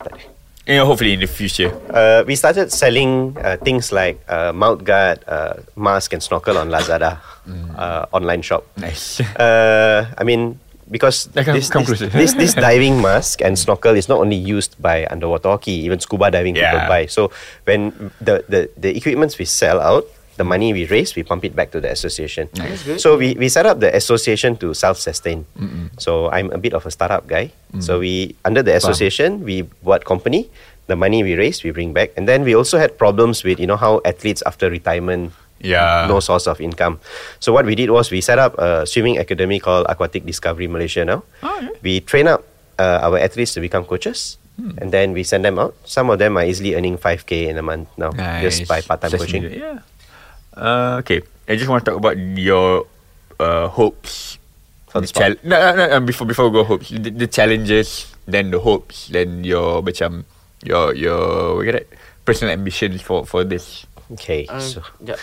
[0.64, 1.76] Yeah, hopefully in the future.
[1.92, 6.72] Uh, we started selling uh, things like uh, mouth guard, uh, mask, and snorkel on
[6.72, 7.20] Lazada
[7.76, 8.64] uh, online shop.
[8.80, 9.20] Nice.
[9.36, 10.56] Uh, I mean,
[10.90, 15.48] because this, this, this, this diving mask and snorkel is not only used by underwater
[15.48, 16.88] hockey, even scuba diving people Yeah.
[16.88, 17.06] buy.
[17.06, 17.30] So
[17.64, 20.04] when the, the, the equipments we sell out,
[20.36, 22.48] the money we raise, we pump it back to the association.
[22.56, 22.82] Nice.
[22.82, 23.00] good.
[23.00, 25.46] So we, we set up the association to self-sustain.
[25.98, 27.52] So I'm a bit of a startup guy.
[27.78, 30.50] So we under the association, we bought company,
[30.86, 32.10] the money we raise, we bring back.
[32.16, 35.32] And then we also had problems with, you know, how athletes after retirement
[35.64, 36.04] Yeah.
[36.06, 37.00] no source of income.
[37.40, 41.04] So what we did was we set up a swimming academy called Aquatic Discovery Malaysia
[41.08, 41.24] now.
[41.40, 41.72] Oh, yeah.
[41.80, 42.44] We train up
[42.76, 44.36] uh, our athletes to become coaches.
[44.78, 45.74] And then we send them out.
[45.82, 49.10] Some of them are easily earning 5k in a month now just by part time
[49.10, 49.42] Just coaching.
[49.50, 49.78] media, Yeah.
[50.54, 51.26] Uh, okay.
[51.50, 52.86] I just want to talk about your
[53.42, 54.38] uh, hopes.
[54.94, 57.26] For the The chal- no, no, no, no, before before we go hopes, the, the
[57.26, 60.22] challenges, then the hopes, then your macam
[60.62, 61.90] your your what you call that?
[62.22, 63.90] personal ambitions for for this.
[64.12, 64.44] Okay.
[64.52, 65.16] Um, so jap.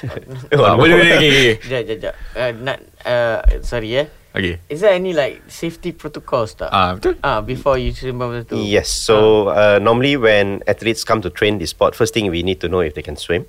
[0.57, 2.13] Ah, boleh boleh okay, okay, Jap, jap, jap.
[2.33, 4.07] Uh, nak, uh, sorry eh.
[4.33, 4.57] okay.
[4.73, 6.73] Is there any like safety protocols tak?
[6.73, 7.13] Ah betul.
[7.21, 8.57] Ah, before you sembang tu.
[8.57, 8.89] Yes.
[8.89, 12.67] So uh, normally when athletes come to train this sport, first thing we need to
[12.67, 13.45] know if they can swim.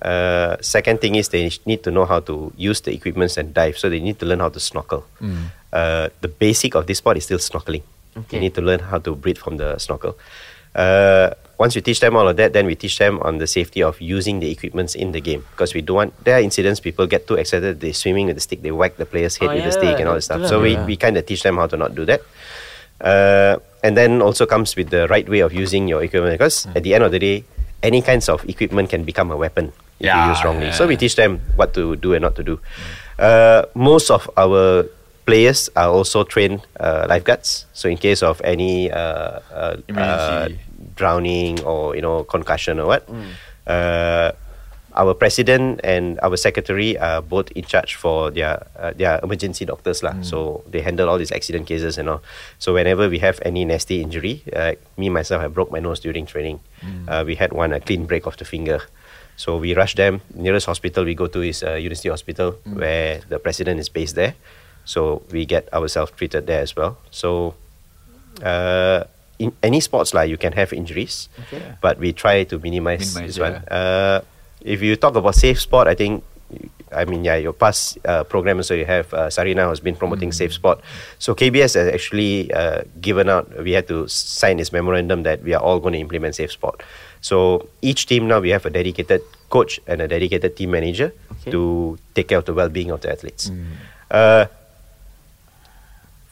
[0.00, 3.76] Uh, second thing is they need to know how to use the equipments and dive.
[3.76, 5.04] So they need to learn how to snorkel.
[5.70, 7.84] Uh, the basic of this sport is still snorkeling.
[8.16, 8.40] Okay.
[8.40, 10.16] You need to learn how to breathe from the snorkel.
[10.74, 11.30] Uh,
[11.60, 14.00] once we teach them all of that, then we teach them on the safety of
[14.00, 15.44] using the equipments in the game.
[15.52, 18.40] Because we don't want there are incidents people get too excited, they're swimming with the
[18.40, 20.48] stick, they whack the player's head Oh, with the yeah, stick and all this stuff.
[20.48, 22.24] So lah, we, we kind of teach them how to not do that.
[23.00, 26.76] Uh, and then also comes with the right way of using your equipment because Hmm.
[26.76, 27.44] at the end of the day,
[27.84, 30.72] any kinds of equipment can become a weapon if you use wrongly.
[30.72, 32.56] yeah, So we teach them what to do and not to do.
[33.20, 34.88] Uh, most of our
[35.28, 37.64] players are also trained uh, lifeguards.
[37.72, 40.60] So in case of any uh, uh, uh, Emergency.
[41.00, 43.02] Drowning or you know concussion or what,
[43.66, 44.36] uh,
[44.92, 50.02] our president and our secretary are both in charge for their uh, their emergency doctors
[50.02, 50.18] lah.
[50.26, 52.20] So they handle all these accident cases and all.
[52.58, 56.26] So whenever we have any nasty injury, uh, me myself I broke my nose during
[56.26, 56.58] training.
[57.08, 58.82] Uh, we had one a clean break of the finger.
[59.38, 60.20] So we rush them.
[60.34, 64.34] Nearest hospital we go to is uh, University Hospital, where the president is based there.
[64.84, 66.98] So we get ourselves treated there as well.
[67.08, 67.54] So
[68.42, 69.08] uh,
[69.40, 71.62] in any sports like you can have injuries, Okay.
[71.80, 73.52] but we try to minimize, Minimize, this one.
[73.64, 73.74] yeah.
[73.74, 74.20] Uh,
[74.60, 76.22] if you talk about safe sport, I think.
[76.90, 80.32] I mean, yeah, your past uh, program, so you have uh, Sarina has been promoting
[80.34, 80.80] safe sport.
[81.22, 85.54] So KBS has actually uh, given out, we had to sign this memorandum that we
[85.54, 86.82] are all going to implement safe sport.
[87.22, 89.22] So each team now we have a dedicated
[89.54, 91.14] coach and a dedicated team manager
[91.46, 91.52] Okay.
[91.52, 93.52] to take care of the well-being of the athletes.
[94.10, 94.46] Uh,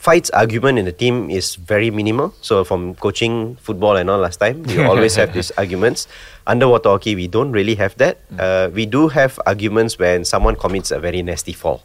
[0.08, 2.32] fights argument in the team is very minimal.
[2.40, 6.08] So from coaching football and all last time, you always have these arguments.
[6.46, 8.16] Underwater hockey, we don't really have that.
[8.38, 11.82] Uh, we do have arguments when someone commits a very nasty fall.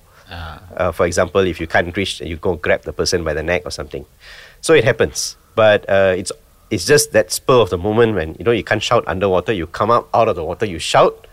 [0.78, 3.64] Uh, for example, if you can't reach, you go grab the person by the neck
[3.66, 4.06] or something.
[4.62, 6.32] So it happens, but uh, it's
[6.72, 9.52] it's just that spur of the moment when you know you can't shout underwater.
[9.52, 11.28] You come up out of the water, you shout,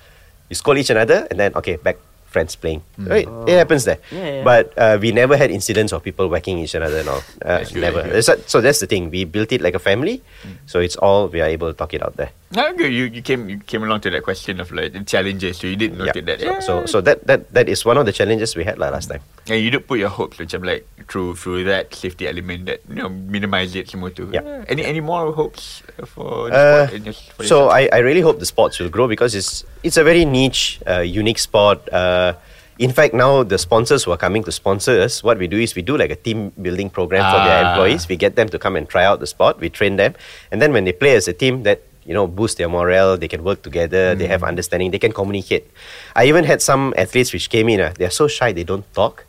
[0.50, 1.96] you scold each another, and then okay, back
[2.30, 2.82] friends playing.
[2.96, 3.98] Right, it happens there.
[4.10, 4.44] Yeah, yeah.
[4.46, 7.22] But uh, we never had incidents of people whacking each other and all.
[7.42, 8.02] Uh, That's good, never.
[8.02, 9.10] that's So, so that's the thing.
[9.10, 10.22] We built it like a family,
[10.66, 12.30] so it's all we are able to talk it out there.
[12.50, 12.90] No, good.
[12.92, 15.58] You, you came you came along to that question of like the challenges.
[15.62, 16.22] So you did note Yeah.
[16.26, 16.40] that.
[16.40, 16.58] So, Yeah.
[16.58, 19.22] so so that that that is one of the challenges we had like, last time.
[19.46, 22.98] And you did put your hopes macam like through through that safety element that you
[22.98, 24.26] know minimize it semua tu.
[24.34, 24.66] Yeah.
[24.66, 27.56] Any any more hopes for the Uh, for so?
[27.70, 31.06] I, I really hope the sports will grow because it's it's a very niche, uh,
[31.06, 31.86] unique sport.
[31.94, 32.34] Uh,
[32.82, 35.78] in fact, now the sponsors who are coming to sponsor us, what we do is
[35.78, 37.70] we do like a team building program for their Ah.
[37.70, 38.10] employees.
[38.10, 39.62] We get them to come and try out the sport.
[39.62, 40.18] We train them,
[40.50, 43.16] and then when they play as a team, that you know boost their morale.
[43.16, 44.14] They can work together.
[44.14, 44.90] They have understanding.
[44.90, 45.70] They can communicate.
[46.14, 47.80] I even had some athletes which came in.
[47.80, 49.24] Uh, they are so shy they don't talk,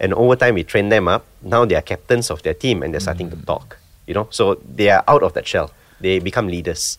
[0.00, 1.24] and over time we train them up.
[1.42, 3.78] Now they are captains of their team and they're starting to talk.
[4.06, 5.70] You know, so they are out of that shell.
[6.00, 6.98] They become leaders.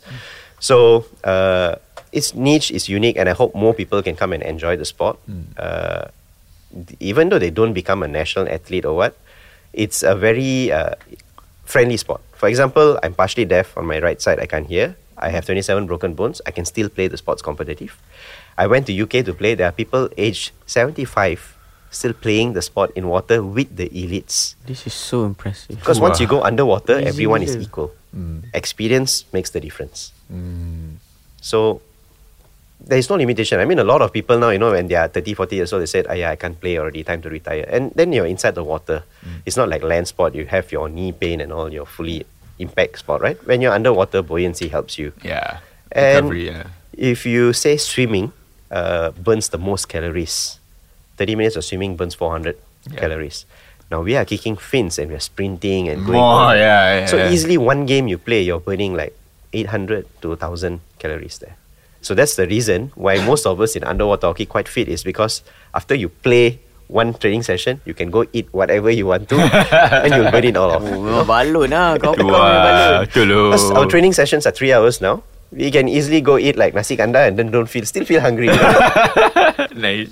[0.60, 1.76] So uh,
[2.12, 5.20] its niche is unique, and I hope more people can come and enjoy the sport.
[5.58, 6.08] Uh,
[7.00, 9.18] even though they don't become a national athlete or what,
[9.74, 10.96] it's a very uh,
[11.66, 12.22] friendly sport.
[12.34, 14.40] For example, I'm partially deaf on my right side.
[14.40, 14.96] I can't hear.
[15.18, 16.42] I have 27 broken bones.
[16.46, 17.98] I can still play the sports competitive.
[18.58, 19.56] I went to UK to play.
[19.56, 21.56] There are people aged 75
[21.96, 24.56] still playing the sport in water with the elites.
[24.66, 25.80] This is so impressive.
[25.80, 27.64] Because once you go underwater, Easy everyone is gila.
[27.64, 27.92] equal.
[28.16, 28.44] Mm.
[28.54, 30.12] Experience makes the difference.
[30.32, 31.00] Mm.
[31.42, 31.82] So
[32.80, 33.60] there is no limitation.
[33.60, 35.74] I mean, a lot of people now, you know, when they are 30, 40 years
[35.74, 37.66] old, they said, oh, ah, yeah, I can't play already, time to retire.
[37.70, 39.04] And then you're inside the water.
[39.26, 39.42] Mm.
[39.46, 40.36] It's not like land sport.
[40.36, 42.26] You have your knee pain and all, your fully
[42.60, 43.38] impact sport, right?
[43.48, 45.12] When you're underwater, buoyancy helps you.
[45.24, 45.60] yeah.
[45.92, 46.64] And Recovery, yeah.
[46.98, 48.34] if you say swimming
[48.72, 50.60] uh, burns the most calories,
[51.18, 52.58] 30 minutes of swimming burns 400
[52.92, 53.00] Yeah.
[53.00, 53.46] calories.
[53.90, 56.18] Now we are kicking fins and we are sprinting and going.
[56.20, 56.58] More, on.
[56.58, 57.32] yeah, yeah, So yeah.
[57.32, 59.16] easily one game you play, you're burning like
[59.54, 61.56] 800 to 1000 calories there.
[62.02, 65.42] So that's the reason why most of us in underwater hockey quite fit is because
[65.74, 69.38] after you play one training session, you can go eat whatever you want to
[70.06, 70.84] and you'll burn it all off.
[70.86, 71.98] Oh, memang balon lah.
[71.98, 73.30] Kau kau Wah, betul.
[73.50, 75.26] Because our training sessions are three hours now.
[75.56, 78.50] We can easily go eat like nasi kandar and then don't feel still feel hungry.
[79.74, 80.12] nice.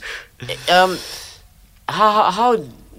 [0.71, 0.97] Um,
[1.89, 2.49] how how- how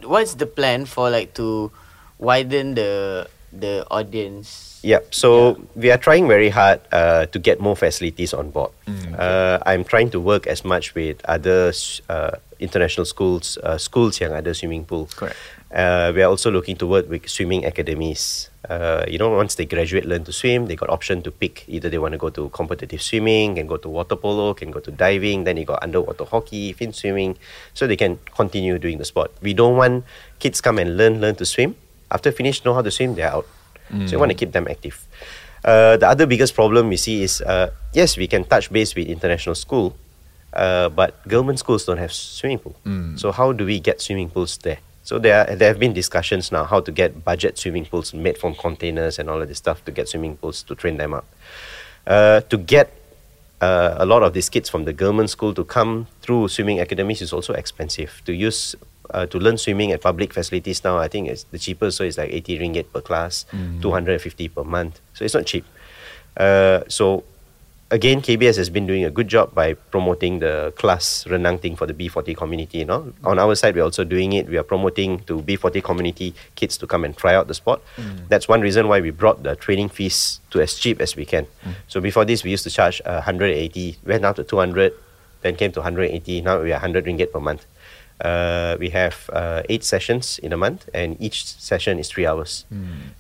[0.04, 1.72] what's the plan for like to
[2.20, 3.24] widen the
[3.60, 4.80] the audience.
[4.82, 5.14] Yep.
[5.14, 8.72] So we are trying very hard uh, to get more facilities on board.
[9.18, 11.72] Uh, I'm trying to work as much with other
[12.08, 15.08] uh, international schools, uh, schools yang ada swimming pool.
[15.14, 15.36] Correct.
[15.74, 18.50] Uh, we are also looking to work with swimming academies.
[18.68, 21.90] Uh, you know, once they graduate, learn to swim, they got option to pick either
[21.90, 24.90] they want to go to competitive swimming, can go to water polo, can go to
[24.90, 25.44] diving.
[25.44, 27.36] Then you got underwater hockey, fin swimming,
[27.74, 29.32] so they can continue doing the sport.
[29.42, 30.04] We don't want
[30.38, 31.76] kids come and learn learn to swim.
[32.14, 33.46] After finish, know how to swim, they're out.
[34.06, 34.96] So we want to keep them active.
[35.64, 39.06] Uh, the other biggest problem we see is uh, yes, we can touch base with
[39.08, 39.96] international school,
[40.52, 42.76] uh, but government schools don't have swimming pool.
[43.18, 44.78] So how do we get swimming pools there?
[45.02, 48.38] So there are, there have been discussions now how to get budget swimming pools made
[48.38, 51.26] from containers and all of this stuff to get swimming pools to train them up.
[52.06, 52.88] Uh, to get
[53.60, 57.20] uh, a lot of these kids from the government school to come through swimming academies
[57.20, 58.22] is also expensive.
[58.26, 58.76] To use
[59.10, 61.98] uh, to learn swimming at public facilities now, I think it's the cheapest.
[61.98, 63.44] So it's like 80 ringgit per class,
[63.82, 65.00] 250 per month.
[65.14, 65.64] So it's not cheap.
[66.36, 67.24] Uh, so
[67.90, 71.86] again, KBS has been doing a good job by promoting the class renang thing for
[71.86, 72.78] the B40 community.
[72.78, 74.48] You know, on our side, we're also doing it.
[74.48, 77.82] We are promoting to B40 community kids to come and try out the sport.
[78.28, 81.46] That's one reason why we brought the training fees to as cheap as we can.
[81.88, 84.92] So before this, we used to charge uh, 180, went down to 200,
[85.42, 86.40] then came to 180.
[86.40, 87.66] Now we are 100 ringgit per month.
[88.24, 92.64] Uh, we have uh, eight sessions in a month, and each session is three hours.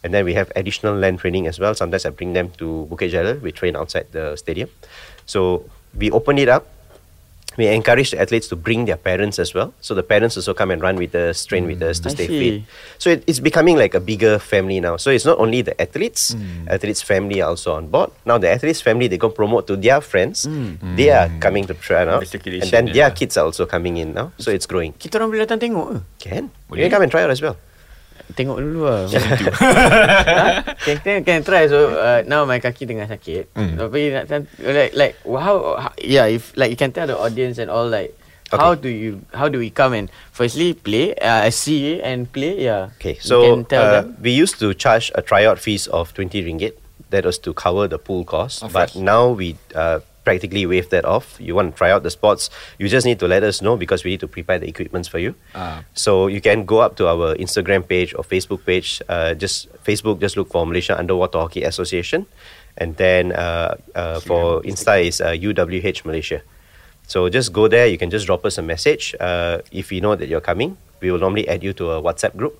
[0.02, 1.74] And then we have additional land training as well.
[1.76, 3.36] Sometimes I bring them to Bukit Jalil.
[3.44, 4.72] We train outside the stadium.
[5.28, 6.64] So we open it up.
[7.56, 9.74] We encourage the athletes to bring their parents as well.
[9.80, 12.14] So the parents also come and run with us, train with us to mm, I
[12.14, 12.38] stay see.
[12.38, 12.68] fit.
[12.98, 14.96] So it, it's becoming like a bigger family now.
[14.96, 16.68] So it's not only the athletes, mm.
[16.68, 18.10] athletes family are also on board.
[18.24, 20.46] Now the athletes family they go promote to their friends.
[20.46, 20.96] Mm.
[20.96, 23.10] They are coming to try out, and then their yeah.
[23.10, 24.32] kids are also coming in now.
[24.38, 24.92] So it's growing.
[24.94, 25.98] Kita orang boleh datang tengok ke?
[26.18, 26.78] Can Boleh.
[26.78, 27.56] you can come and try out as well.
[28.32, 30.74] Tengok dulu lah ha?
[30.80, 33.76] can, can, can try So uh, now my kaki tengah sakit Hmm.
[33.76, 34.24] Tapi nak
[34.64, 38.16] Like like how, how Yeah if like you can tell the audience and all like
[38.48, 38.86] How Okay.
[38.86, 43.18] do you How do we come and Firstly play uh, See and play Yeah Okay,
[43.20, 46.78] so can tell uh, we used to charge a tryout fees of 20 ringgit.
[47.10, 48.62] That was to cover the pool cost.
[48.62, 49.02] Of but course.
[49.02, 51.36] now we uh, practically waive that off.
[51.38, 54.04] You want to try out the spots, you just need to let us know because
[54.04, 55.34] we need to prepare the equipments for you.
[55.54, 55.84] Ah.
[55.92, 59.02] So you can go up to our Instagram page or Facebook page.
[59.08, 62.26] Uh, just Facebook, just look for Malaysia Underwater Hockey Association,
[62.76, 66.42] and then uh, uh, for Insta is uh, UWH Malaysia.
[67.06, 67.86] So just go there.
[67.86, 69.14] You can just drop us a message.
[69.20, 72.32] Uh, if we know that you're coming, we will normally add you to a WhatsApp
[72.40, 72.56] group,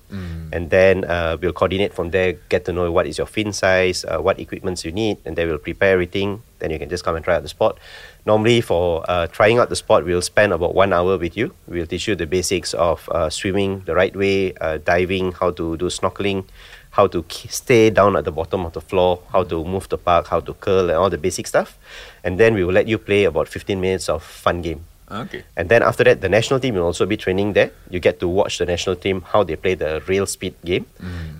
[0.53, 2.37] and then uh, we'll coordinate from there.
[2.53, 5.49] Get to know what is your fin size, uh, what equipments you need, and then
[5.49, 6.43] we'll prepare everything.
[6.59, 7.81] Then you can just come and try out the sport.
[8.25, 11.53] Normally, for uh, trying out the sport, we'll spend about one hour with you.
[11.67, 15.75] We'll teach you the basics of uh, swimming the right way, uh, diving, how to
[15.77, 16.45] do snorkeling,
[16.91, 19.97] how to k- stay down at the bottom of the floor, how to move the
[19.97, 21.77] puck, how to curl, and all the basic stuff.
[22.23, 24.85] And then we will let you play about 15 minutes of fun game.
[25.09, 25.43] Okay.
[25.55, 27.71] And then after that, the national team will also be training there.
[27.89, 30.87] You get to watch the national team how they play the real speed game.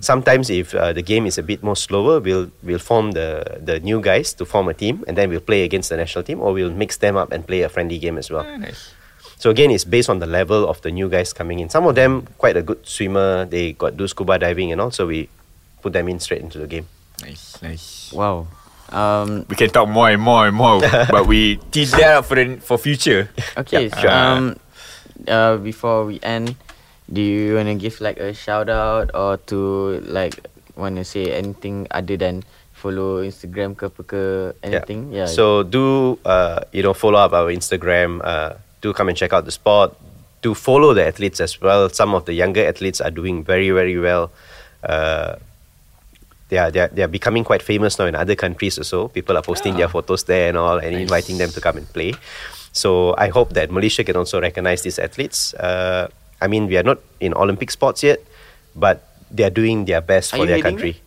[0.00, 3.80] Sometimes, if uh, the game is a bit more slower, we'll we'll form the the
[3.80, 6.52] new guys to form a team, and then we'll play against the national team, or
[6.52, 8.46] we'll mix them up and play a friendly game as well.
[8.46, 8.94] Ah, nice.
[9.38, 11.68] So again, it's based on the level of the new guys coming in.
[11.68, 13.44] Some of them quite a good swimmer.
[13.44, 15.28] They got do scuba diving and all, so we
[15.82, 16.86] put them in straight into the game.
[17.20, 18.12] Nice, nice.
[18.12, 18.46] Wow
[18.92, 20.80] um, We can talk more and more and more,
[21.10, 23.28] but we tease that for the for future.
[23.56, 24.10] Okay Yeah, sure.
[24.10, 24.42] um,
[25.28, 26.54] uh, Before we end
[27.10, 30.38] Do you want to give like a shout out Or to like
[30.76, 32.44] Want to say anything Other than
[32.76, 34.22] Follow Instagram ke apa ke
[34.60, 38.20] Anything Yeah, So do uh, you know follow up our Instagram.
[38.20, 39.96] Uh, do come and check out the sport.
[40.44, 41.88] Do follow the athletes as well.
[41.88, 44.28] Some of the younger athletes are doing very very well.
[44.84, 45.40] Uh,
[46.48, 49.08] they are, they are they are becoming quite famous now in other countries also.
[49.08, 52.14] People are posting their photos there and all, and inviting them to come and play.
[52.72, 55.54] So I hope that Malaysia can also recognize these athletes.
[55.54, 56.08] Uh,
[56.40, 58.20] I mean, we are not in Olympic sports yet,
[58.76, 61.00] but they are doing their best Are for their country.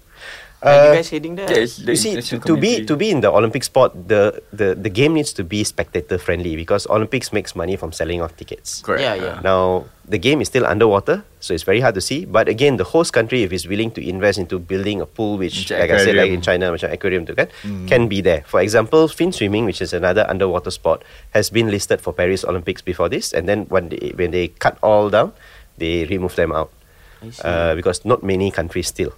[0.59, 1.47] Are Uh, you guys heading there?
[1.47, 4.91] Yes, the you see, to be to be in the Olympic sport, the, the, the
[4.91, 8.83] game needs to be spectator friendly because Olympics makes money from selling off tickets.
[8.83, 8.99] Correct.
[8.99, 9.35] Yeah, yeah.
[9.39, 12.27] Now the game is still underwater, so it's very hard to see.
[12.27, 15.71] But again, the host country, if it's willing to invest into building a pool, which,
[15.71, 17.47] Macam like I said, like in China, macam aquarium tu kan,
[17.87, 18.43] can be there.
[18.43, 22.83] For example, fin swimming, which is another underwater sport, has been listed for Paris Olympics
[22.83, 25.31] before this, and then when they, when they cut all down,
[25.79, 26.67] they remove them out
[27.23, 27.47] I see.
[27.47, 29.15] uh, because not many countries still.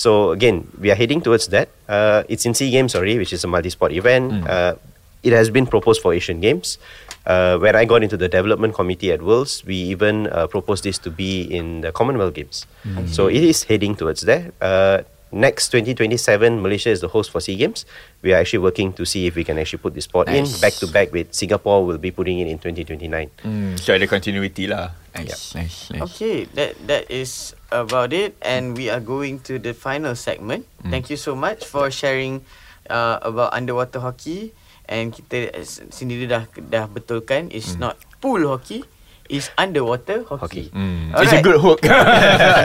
[0.00, 1.68] So again, we are heading towards that.
[1.84, 4.48] Uh, it's in Sea Games already, which is a multi-sport event.
[4.48, 4.80] Uh,
[5.22, 6.78] it has been proposed for Asian Games.
[7.26, 10.96] Uh, when I got into the development committee at Worlds, we even uh, proposed this
[11.04, 12.64] to be in the Commonwealth Games.
[13.12, 14.52] So it is heading towards there.
[14.56, 17.84] Uh, next 2027, Malaysia is the host for SEA Games.
[18.22, 20.72] We are actually working to see if we can actually put this sport in back
[20.80, 21.84] to back with Singapore.
[21.84, 23.30] We'll be putting it in 2029.
[23.44, 24.96] Mm, so ada continuity lah.
[25.14, 26.02] Nice, nice, nice.
[26.08, 30.66] Okay, that that is about it, and we are going to the final segment.
[30.82, 30.90] Mm.
[30.90, 32.42] Thank you so much for sharing
[32.86, 34.52] uh, about underwater hockey,
[34.86, 35.54] and kita
[35.90, 38.82] sendiri dah dah betulkan it's not pool hockey,
[39.30, 40.66] it's underwater hockey.
[40.68, 40.76] Hockey.
[40.76, 41.22] Mm, Alright.
[41.24, 41.80] it's a good hook.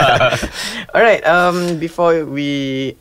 [0.96, 2.50] Alright, um, before we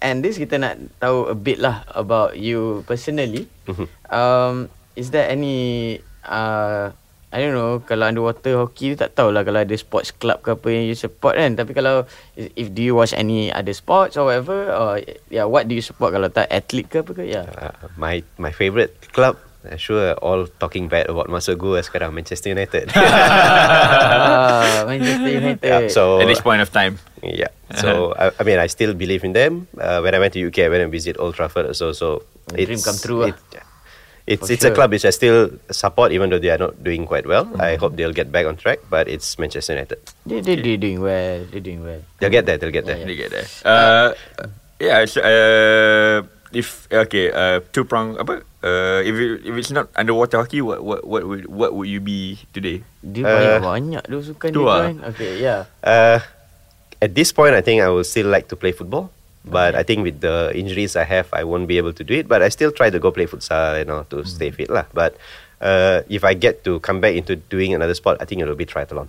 [0.05, 3.49] end this, kita nak tahu a bit lah about you personally.
[3.65, 3.87] Mhm.
[4.13, 4.55] Um,
[4.95, 6.93] is there any, uh,
[7.35, 10.87] I don't know, kalau underwater hockey, tak tahulah kalau ada sports club ke apa yang
[10.87, 11.59] you support kan.
[11.59, 12.07] Tapi kalau,
[12.39, 15.03] if do you watch any other sports or whatever, or
[15.35, 17.27] yeah, what do you support kalau tak athlete ke apa ke?
[17.27, 17.51] Yeah.
[17.59, 19.35] Uh, my my favorite club,
[19.67, 22.95] uh, sure, all talking bad about masa gua sekarang Manchester United.
[23.03, 25.67] ah, Manchester United.
[25.67, 27.03] yeah, so At this point of time.
[27.19, 27.51] Yeah.
[27.83, 29.67] So I, I mean, I still believe in them.
[29.75, 31.67] Uh, when I went to UK, I went and visit Old Trafford.
[31.75, 32.23] So so
[32.55, 33.35] Dream come true ah.
[33.35, 33.39] It,
[34.27, 37.05] it's For it's a club which I still support, even though they are not doing
[37.05, 37.45] quite well.
[37.45, 37.61] Mm.
[37.61, 38.81] I hope they'll get back on track.
[38.89, 40.01] But it's Manchester United.
[40.25, 41.45] They, they, they're doing well.
[41.51, 42.01] They're doing well.
[42.21, 42.57] They'll get there.
[42.57, 42.99] They'll get there.
[42.99, 43.47] Yeah, They get there.
[43.65, 44.15] Uh,
[44.81, 45.05] yeah.
[45.05, 46.25] So, uh,
[46.57, 48.17] if okay, uh, two prong.
[48.17, 48.41] Apa?
[48.65, 52.01] Uh, if it, if it's not underwater hockey, what what what would what would you
[52.01, 52.81] be today?
[53.05, 54.89] Dia Uh, banyak-banyak tu sukan dia ah.
[55.13, 55.61] Okay, yeah.
[55.85, 56.25] Uh,
[57.03, 59.13] at this point, I think I will still like to play football.
[59.45, 62.29] But I think with the injuries I have, I won't be able to do it.
[62.29, 64.85] But I still try to go play futsal, you know, to stay fit lah.
[64.93, 65.17] But
[65.61, 68.57] uh, if I get to come back into doing another sport, I think it will
[68.57, 69.09] be triathlon.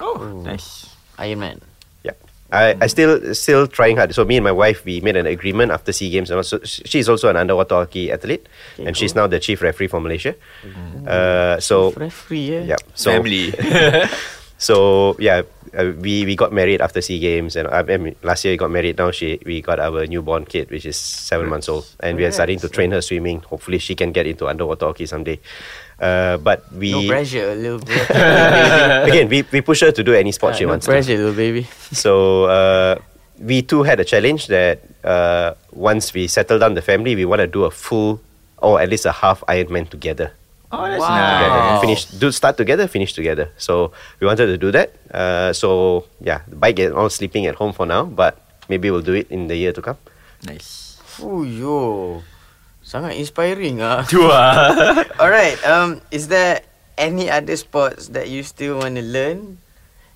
[0.00, 0.88] Oh, nice.
[1.18, 1.60] Iron Man.
[2.02, 2.12] Yeah.
[2.50, 4.14] I, I still still trying hard.
[4.14, 6.30] So me and my wife we made an agreement after SEA Games.
[6.30, 9.88] And also, she's also an underwater hockey athlete, Okay, and she's now the chief referee
[9.88, 10.34] for Malaysia.
[11.06, 12.64] Uh, so referee eh.
[12.64, 13.52] yeah, so Family.
[14.64, 15.42] so yeah,
[15.76, 18.56] uh, we we got married after SEA Games, and uh, I mean, last year we
[18.56, 18.96] got married.
[18.96, 22.32] Now she we got our newborn kid, which is seven months old, and we are
[22.32, 23.44] starting to train her swimming.
[23.44, 25.36] Hopefully, she can get into underwater hockey someday.
[26.00, 28.10] Uh, but we No pressure, a little bit.
[29.08, 30.92] again we, we push her to do any sport she no wants to.
[30.92, 31.68] pressure, little baby.
[31.92, 32.98] So uh,
[33.38, 37.40] we too had a challenge that uh, once we settle down the family, we want
[37.40, 38.20] to do a full
[38.58, 40.32] or at least a half Ironman together.
[40.76, 41.14] Oh, that's Wow.
[41.14, 41.48] Together.
[41.48, 41.70] nice.
[41.70, 43.50] And finish, do start together, finish together.
[43.56, 44.94] So we wanted to do that.
[45.10, 49.04] Uh, so yeah, the bike is all sleeping at home for now, but maybe we'll
[49.04, 49.96] do it in the year to come.
[50.46, 50.98] Nice.
[51.06, 52.22] Fuyo.
[52.84, 54.04] Sangat inspiring ah.
[54.10, 55.00] Tu ah.
[55.16, 56.60] Alright, um, is there
[57.00, 59.56] any other sports that you still want to learn?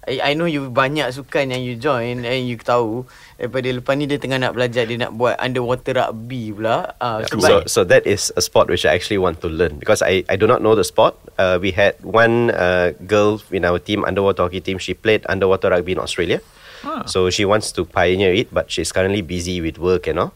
[0.09, 3.05] I, I know you banyak sukan yang you join and you tahu
[3.37, 6.97] daripada lepas ni dia tengah nak belajar dia nak buat underwater rugby pula.
[6.97, 10.25] Uh, So, so that is a sport which I actually want to learn because I,
[10.33, 11.15] I do not know the sport.
[11.37, 14.81] Uh, we had one uh, girl in our team, underwater hockey team.
[14.81, 16.41] She played underwater rugby in Australia.
[17.05, 20.33] So she wants to pioneer it, but she's currently busy with work and all.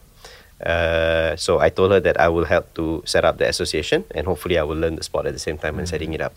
[0.63, 4.27] Uh, so I told her that I will help to set up the association and
[4.27, 6.35] hopefully I will learn the sport at the same time and setting it up.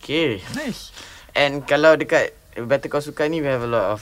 [0.00, 0.40] Okay.
[0.54, 0.92] nice.
[1.36, 4.00] And kalau dekat Better Call Sukan ni we have a lot of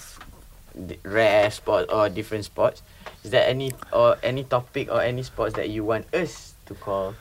[1.03, 2.80] rare sports or different sports.
[3.26, 7.18] Is there any or any topic or any sports that you want us to call?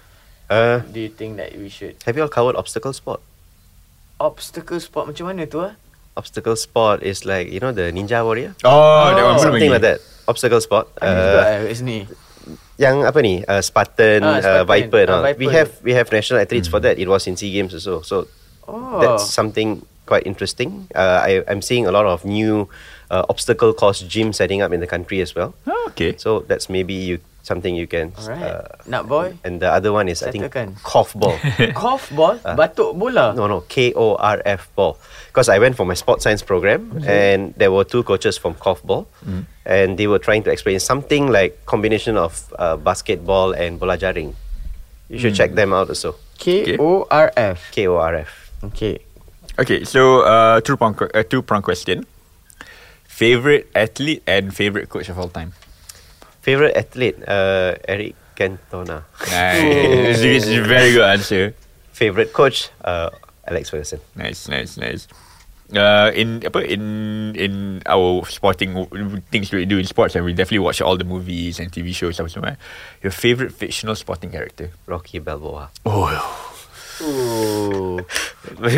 [0.52, 3.24] Uh, Do you think that we should have you all covered obstacle sport?
[4.22, 5.74] obstacle sport macam mana tu ah?
[6.14, 9.98] Obstacle sport is like you know the Ninja Warrior, Oh, that one something like that.
[10.30, 10.86] Obstacle sport.
[11.02, 12.06] Uh, kat sini.
[12.78, 13.42] yang apa ni?
[13.44, 14.70] Uh, Spartan, Ah, uh, Spartan.
[14.70, 15.04] Viper.
[15.10, 15.24] Ah, and all.
[15.34, 15.58] We Viper.
[15.58, 17.02] have we have national athletes for that.
[17.02, 18.06] It was in Sea Games also.
[18.06, 18.30] So
[18.70, 19.02] Oh.
[19.02, 20.88] that's something quite interesting.
[20.96, 22.70] Uh, I, I'm seeing a lot of new
[23.12, 25.54] uh, obstacle course gym setting up in the country as well.
[25.68, 26.16] Oh, okay.
[26.18, 28.14] So that's maybe you something you can.
[28.18, 28.42] Alright.
[28.42, 29.36] Uh, Nak boy?
[29.44, 30.80] and the other one is I think Settlekan.
[30.80, 31.36] korfball.
[31.76, 32.38] Cough ball?
[32.40, 33.34] Batuk bola?
[33.36, 34.98] no, no, K O R F ball.
[35.28, 39.08] Because I went for my sports science program and there were two coaches from korfball,
[39.66, 44.36] and they were trying to explain something like combination of uh, basketball and bola jaring.
[45.10, 46.16] You should check them out also.
[46.40, 47.72] K O R F.
[47.72, 48.52] K O R F.
[48.64, 49.00] Okay.
[49.60, 52.06] Okay, so uh, two prong uh, two prong question.
[53.06, 55.54] Favorite athlete and favorite coach of all time.
[56.42, 57.22] Favorite athlete?
[57.22, 59.06] Uh, Eric Cantona.
[59.30, 60.20] Nice.
[60.26, 61.54] it's, a very good answer.
[61.94, 62.70] Favorite coach?
[62.84, 63.12] Uh,
[63.46, 64.02] Alex Ferguson.
[64.16, 65.08] Nice, nice, nice.
[65.70, 68.74] Uh, in apa in in our sporting
[69.30, 72.18] things we do in sports and we definitely watch all the movies and TV shows
[72.18, 72.58] apa semua.
[73.06, 74.74] Your favorite fictional sporting character?
[74.90, 75.70] Rocky Balboa.
[75.86, 76.53] Oh.
[78.64, 78.76] Memang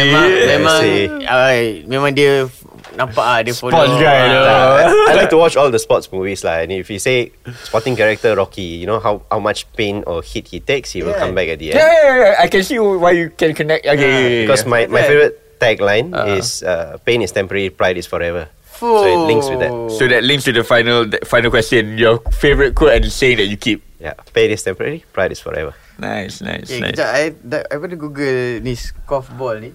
[0.00, 1.04] Memang memang see.
[1.26, 2.64] ay, memang dia f-
[2.96, 3.74] nampak ah dia follow.
[3.76, 4.40] Sports guy tu.
[4.40, 4.74] Ah,
[5.08, 6.64] I like to watch all the sports movies lah.
[6.64, 7.30] And if you say
[7.64, 11.14] sporting character Rocky, you know how, how much pain or hit he takes, he will
[11.14, 11.22] Yeah.
[11.22, 11.86] come back at the Yeah, end.
[11.86, 13.86] yeah, yeah, I can see why you can connect.
[13.86, 14.72] Okay, yeah, yeah, Because yeah.
[14.72, 15.08] my, my Yeah.
[15.08, 16.36] favorite tagline Uh-huh.
[16.40, 18.48] is uh, pain is temporary, pride is forever.
[18.80, 19.68] So it links with that.
[19.92, 22.00] So that links to the final the final question.
[22.00, 23.84] Your favorite quote and saying that you keep.
[24.00, 25.76] Yeah, pain is temporary, pride is forever.
[26.00, 26.96] Nice, nice, Okay, nice.
[26.96, 27.10] kejap.
[27.12, 27.22] I,
[27.68, 28.72] I pada Google ni
[29.04, 29.70] golf ball ni.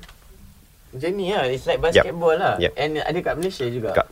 [0.89, 1.45] Macam ni lah.
[1.45, 2.57] It's like basketball lah.
[2.57, 2.71] Yep.
[2.73, 3.93] And ada kat Malaysia juga.
[3.93, 4.07] Kat.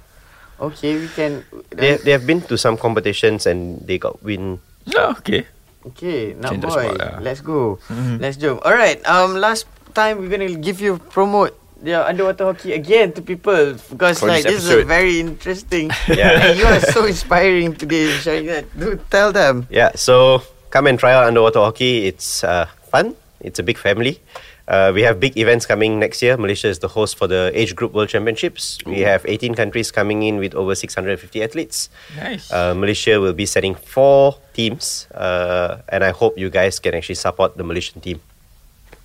[0.62, 1.42] Okay, we can...
[1.74, 4.62] They they have been to some competitions and they got win.
[4.94, 5.50] Oh, okay.
[5.84, 6.86] Okay, nak Change the boy.
[6.88, 7.14] spot lah.
[7.20, 7.82] Let's go.
[7.90, 8.22] Mhm.
[8.22, 8.62] Let's jump.
[8.64, 9.66] Alright, um, last
[9.98, 14.48] time we're gonna give you promote the underwater hockey again to people because For like
[14.48, 15.92] this this, is a very interesting.
[16.08, 16.32] Yeah.
[16.48, 18.72] and you are so inspiring today, sharing that.
[18.78, 19.68] Do tell them.
[19.68, 20.40] Yeah, so
[20.74, 22.10] come and try out underwater hockey.
[22.10, 23.14] It's uh, fun.
[23.40, 24.18] It's a big family.
[24.66, 26.36] Uh, we have big events coming next year.
[26.36, 28.80] Malaysia is the host for the age group world championships.
[28.88, 31.90] We have 18 countries coming in with over 650 athletes.
[32.18, 32.50] Nice.
[32.50, 37.22] Uh, Malaysia will be sending four teams, uh, and I hope you guys can actually
[37.22, 38.22] support the Malaysian team.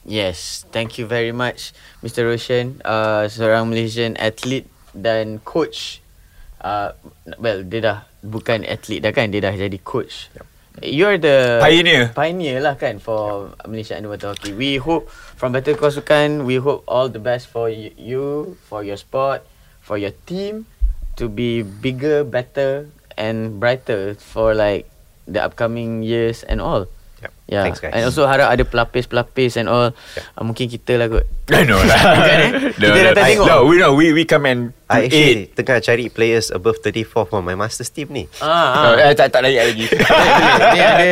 [0.06, 2.24] Yes, thank you very much, Mr.
[2.24, 2.80] Roshan.
[2.80, 6.00] Uh, seorang Malaysian athlete dan coach.
[6.62, 6.94] Uh,
[7.36, 10.32] well, dia dah bukan atlet dah kan, dia dah jadi coach.
[10.82, 12.14] You're the Pioneer.
[12.14, 14.54] Pioneer lah kan for Malaysia Underwater Hockey.
[14.54, 19.42] We hope from Better Kosukan, we hope all the best for you, for your sport,
[19.82, 20.66] for your team
[21.18, 22.86] to be bigger, better
[23.18, 24.86] and brighter for like
[25.26, 26.86] the upcoming years and all.
[27.18, 27.32] Yep.
[27.48, 27.62] Yeah.
[27.66, 27.92] Thanks, guys.
[27.92, 29.90] And also harap ada pelapis-pelapis and all.
[30.14, 30.22] Yeah.
[30.32, 31.26] Uh, mungkin kita lah kot.
[31.66, 31.98] no lah.
[32.16, 32.50] Bukan, eh?
[32.78, 33.46] no, Kita no, datang I- tengok.
[33.46, 33.92] no, we know.
[33.92, 35.58] We we come and I actually aid.
[35.58, 38.24] tengah cari players above 34 for my masters team ni.
[38.38, 39.02] Ah, No, ah.
[39.02, 39.86] eh, tak tak layak lagi.
[40.76, 41.08] Dia ada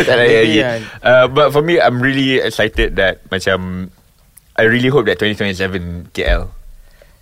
[0.00, 0.58] tak layak lagi.
[1.02, 3.90] Uh, but for me, I'm really excited that macam
[4.56, 6.48] I really hope that 2027 KL.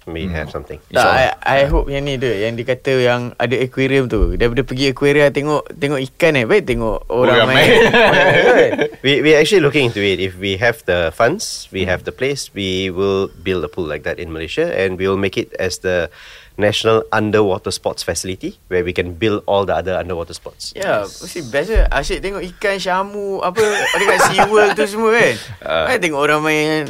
[0.05, 0.76] May have something.
[0.92, 4.61] Tak, I, I hope yang ni tu Yang dia kata yang Ada aquarium tu Daripada
[4.61, 8.72] pergi aquarium Tengok tengok ikan eh Baik tengok orang, Orang main, main.
[9.05, 10.16] We we actually looking into it.
[10.16, 14.00] If we have the funds, we have the place, we will build a pool like
[14.09, 16.09] that in Malaysia, and we will make it as the
[16.57, 20.72] national underwater sports facility where we can build all the other underwater sports.
[20.72, 21.84] Ya, mesti best je.
[21.92, 23.61] Asyik tengok ikan syamu apa
[24.00, 25.36] dekat SeaWorld tu semua kan.
[25.61, 25.92] Ah.
[25.92, 26.00] Uh.
[26.00, 26.88] tengok orang main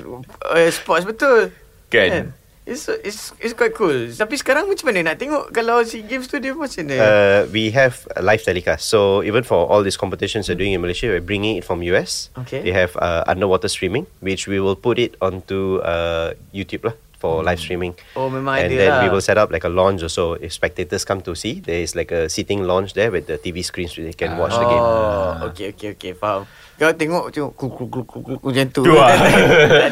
[0.55, 1.51] uh, sports betul.
[1.91, 2.31] Kan?
[2.65, 4.09] It's, it's it's quite cool.
[4.09, 6.97] Tapi sekarang macam mana nak tengok kalau SEA Games tu dia macam mana?
[6.97, 8.89] Uh, we have live telecast.
[8.89, 12.33] So even for all these competitions we're doing in Malaysia, we're bringing it from US.
[12.41, 12.65] Okay.
[12.65, 17.41] We have uh, underwater streaming, which we will put it onto uh, YouTube lah for
[17.41, 17.97] live streaming.
[18.13, 19.01] Oh, memang and ada then lah.
[19.01, 20.37] we will set up like a lounge or so.
[20.37, 23.65] If spectators come to see, there is like a seating lounge there with the TV
[23.65, 24.85] screens so they can watch the game.
[24.85, 26.45] Oh, okay, okay, okay, faham.
[26.77, 28.83] Kau tengok tengok kuk kuk kuk kuk kuk macam tu.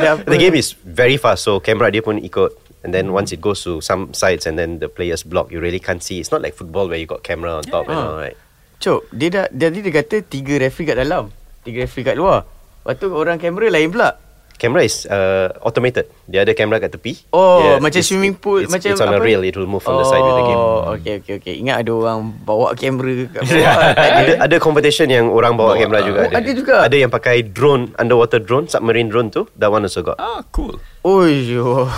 [0.02, 0.26] Tak.
[0.28, 2.61] The game is very fast, so camera dia pun ikut.
[2.82, 3.40] And then once mm-hmm.
[3.40, 6.18] it goes to some sides and then the players block, you really can't see.
[6.18, 8.06] It's not like football where you got camera on top and Yeah.
[8.06, 8.36] all right.
[8.82, 11.30] Cok, dia dah jadi dia kata tiga referee kat dalam,
[11.62, 12.42] tiga referee kat luar.
[12.82, 14.18] Lepas tu orang kamera lain pula.
[14.62, 16.06] Camera is uh, automated.
[16.30, 17.18] Dia ada kamera kat tepi.
[17.34, 19.26] Oh, macam it's- swimming pool it's, macam it's on a apa?
[19.26, 19.42] rail.
[19.42, 20.54] It will move from the side with the game.
[20.54, 21.54] Oh, okay, okay, okay.
[21.58, 23.90] Ingat ada orang bawa kamera kat bawah.
[24.22, 26.06] Ada ada competition yang orang bawa Bawa, kamera ah.
[26.06, 26.20] juga.
[26.22, 26.74] Oh, ada juga?
[26.86, 29.50] Ada yang pakai drone, underwater drone, submarine drone tu.
[29.58, 30.22] That one also got.
[30.22, 30.78] Ah, cool.
[31.02, 31.90] Oh, yo.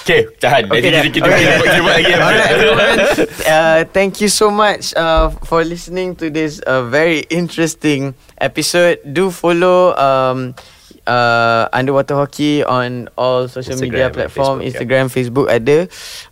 [0.00, 0.64] Okay, tahan.
[0.72, 0.88] Okay.
[0.88, 1.44] Nanti kita Okay.
[1.44, 2.12] kita buat- kita buat lagi.
[3.46, 8.98] Uh, thank you so much uh, for listening to this uh, very interesting episode.
[9.04, 10.54] Do follow um,
[11.06, 14.60] uh, Underwater Hockey on all social Instagram media platform.
[14.60, 14.68] Facebook, yeah.
[14.68, 15.78] Instagram, Facebook ada.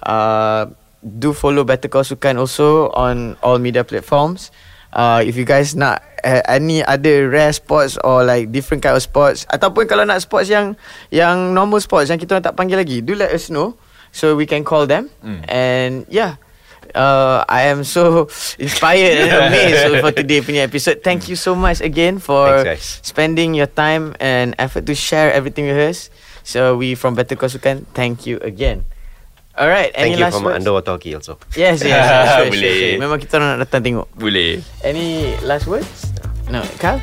[0.02, 0.62] Uh,
[1.04, 4.50] do follow Better Call Sukan also on all media platforms.
[4.94, 9.02] Uh, if you guys nak uh, any other rare sports or like different kind of
[9.02, 10.78] sports ataupun kalau nak sports yang
[11.10, 13.74] yang normal sports yang kita orang tak panggil lagi, do let us know
[14.14, 15.10] so we can call them.
[15.26, 15.40] Mm.
[15.50, 16.38] And yeah,
[16.94, 18.26] uh, I am so
[18.58, 21.02] inspired and amazed for today punya episode.
[21.02, 25.66] Thank you so much again for Thanks, spending your time and effort to share everything
[25.66, 26.08] with us.
[26.42, 28.84] So we from Better Kosukan, thank you again.
[29.54, 30.56] Alright, any Thank you last from words?
[30.58, 31.38] underwater hockey also.
[31.54, 32.74] Yes, yes, yes, sure, sure, Boleh.
[32.74, 32.98] sure.
[32.98, 34.06] Memang kita orang nak datang tengok.
[34.18, 34.58] Boleh.
[34.82, 36.10] Any last words?
[36.50, 36.98] No, Carl?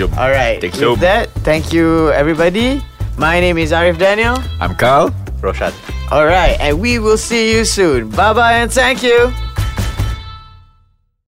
[0.00, 0.08] Jom.
[0.16, 1.04] Alright, Thanks, with Jom.
[1.04, 2.80] that, thank you everybody.
[3.20, 4.40] My name is Arif Daniel.
[4.64, 5.12] I'm Carl.
[5.42, 5.72] Roshan.
[6.12, 8.10] Alright, and we will see you soon.
[8.10, 9.32] Bye bye and thank you.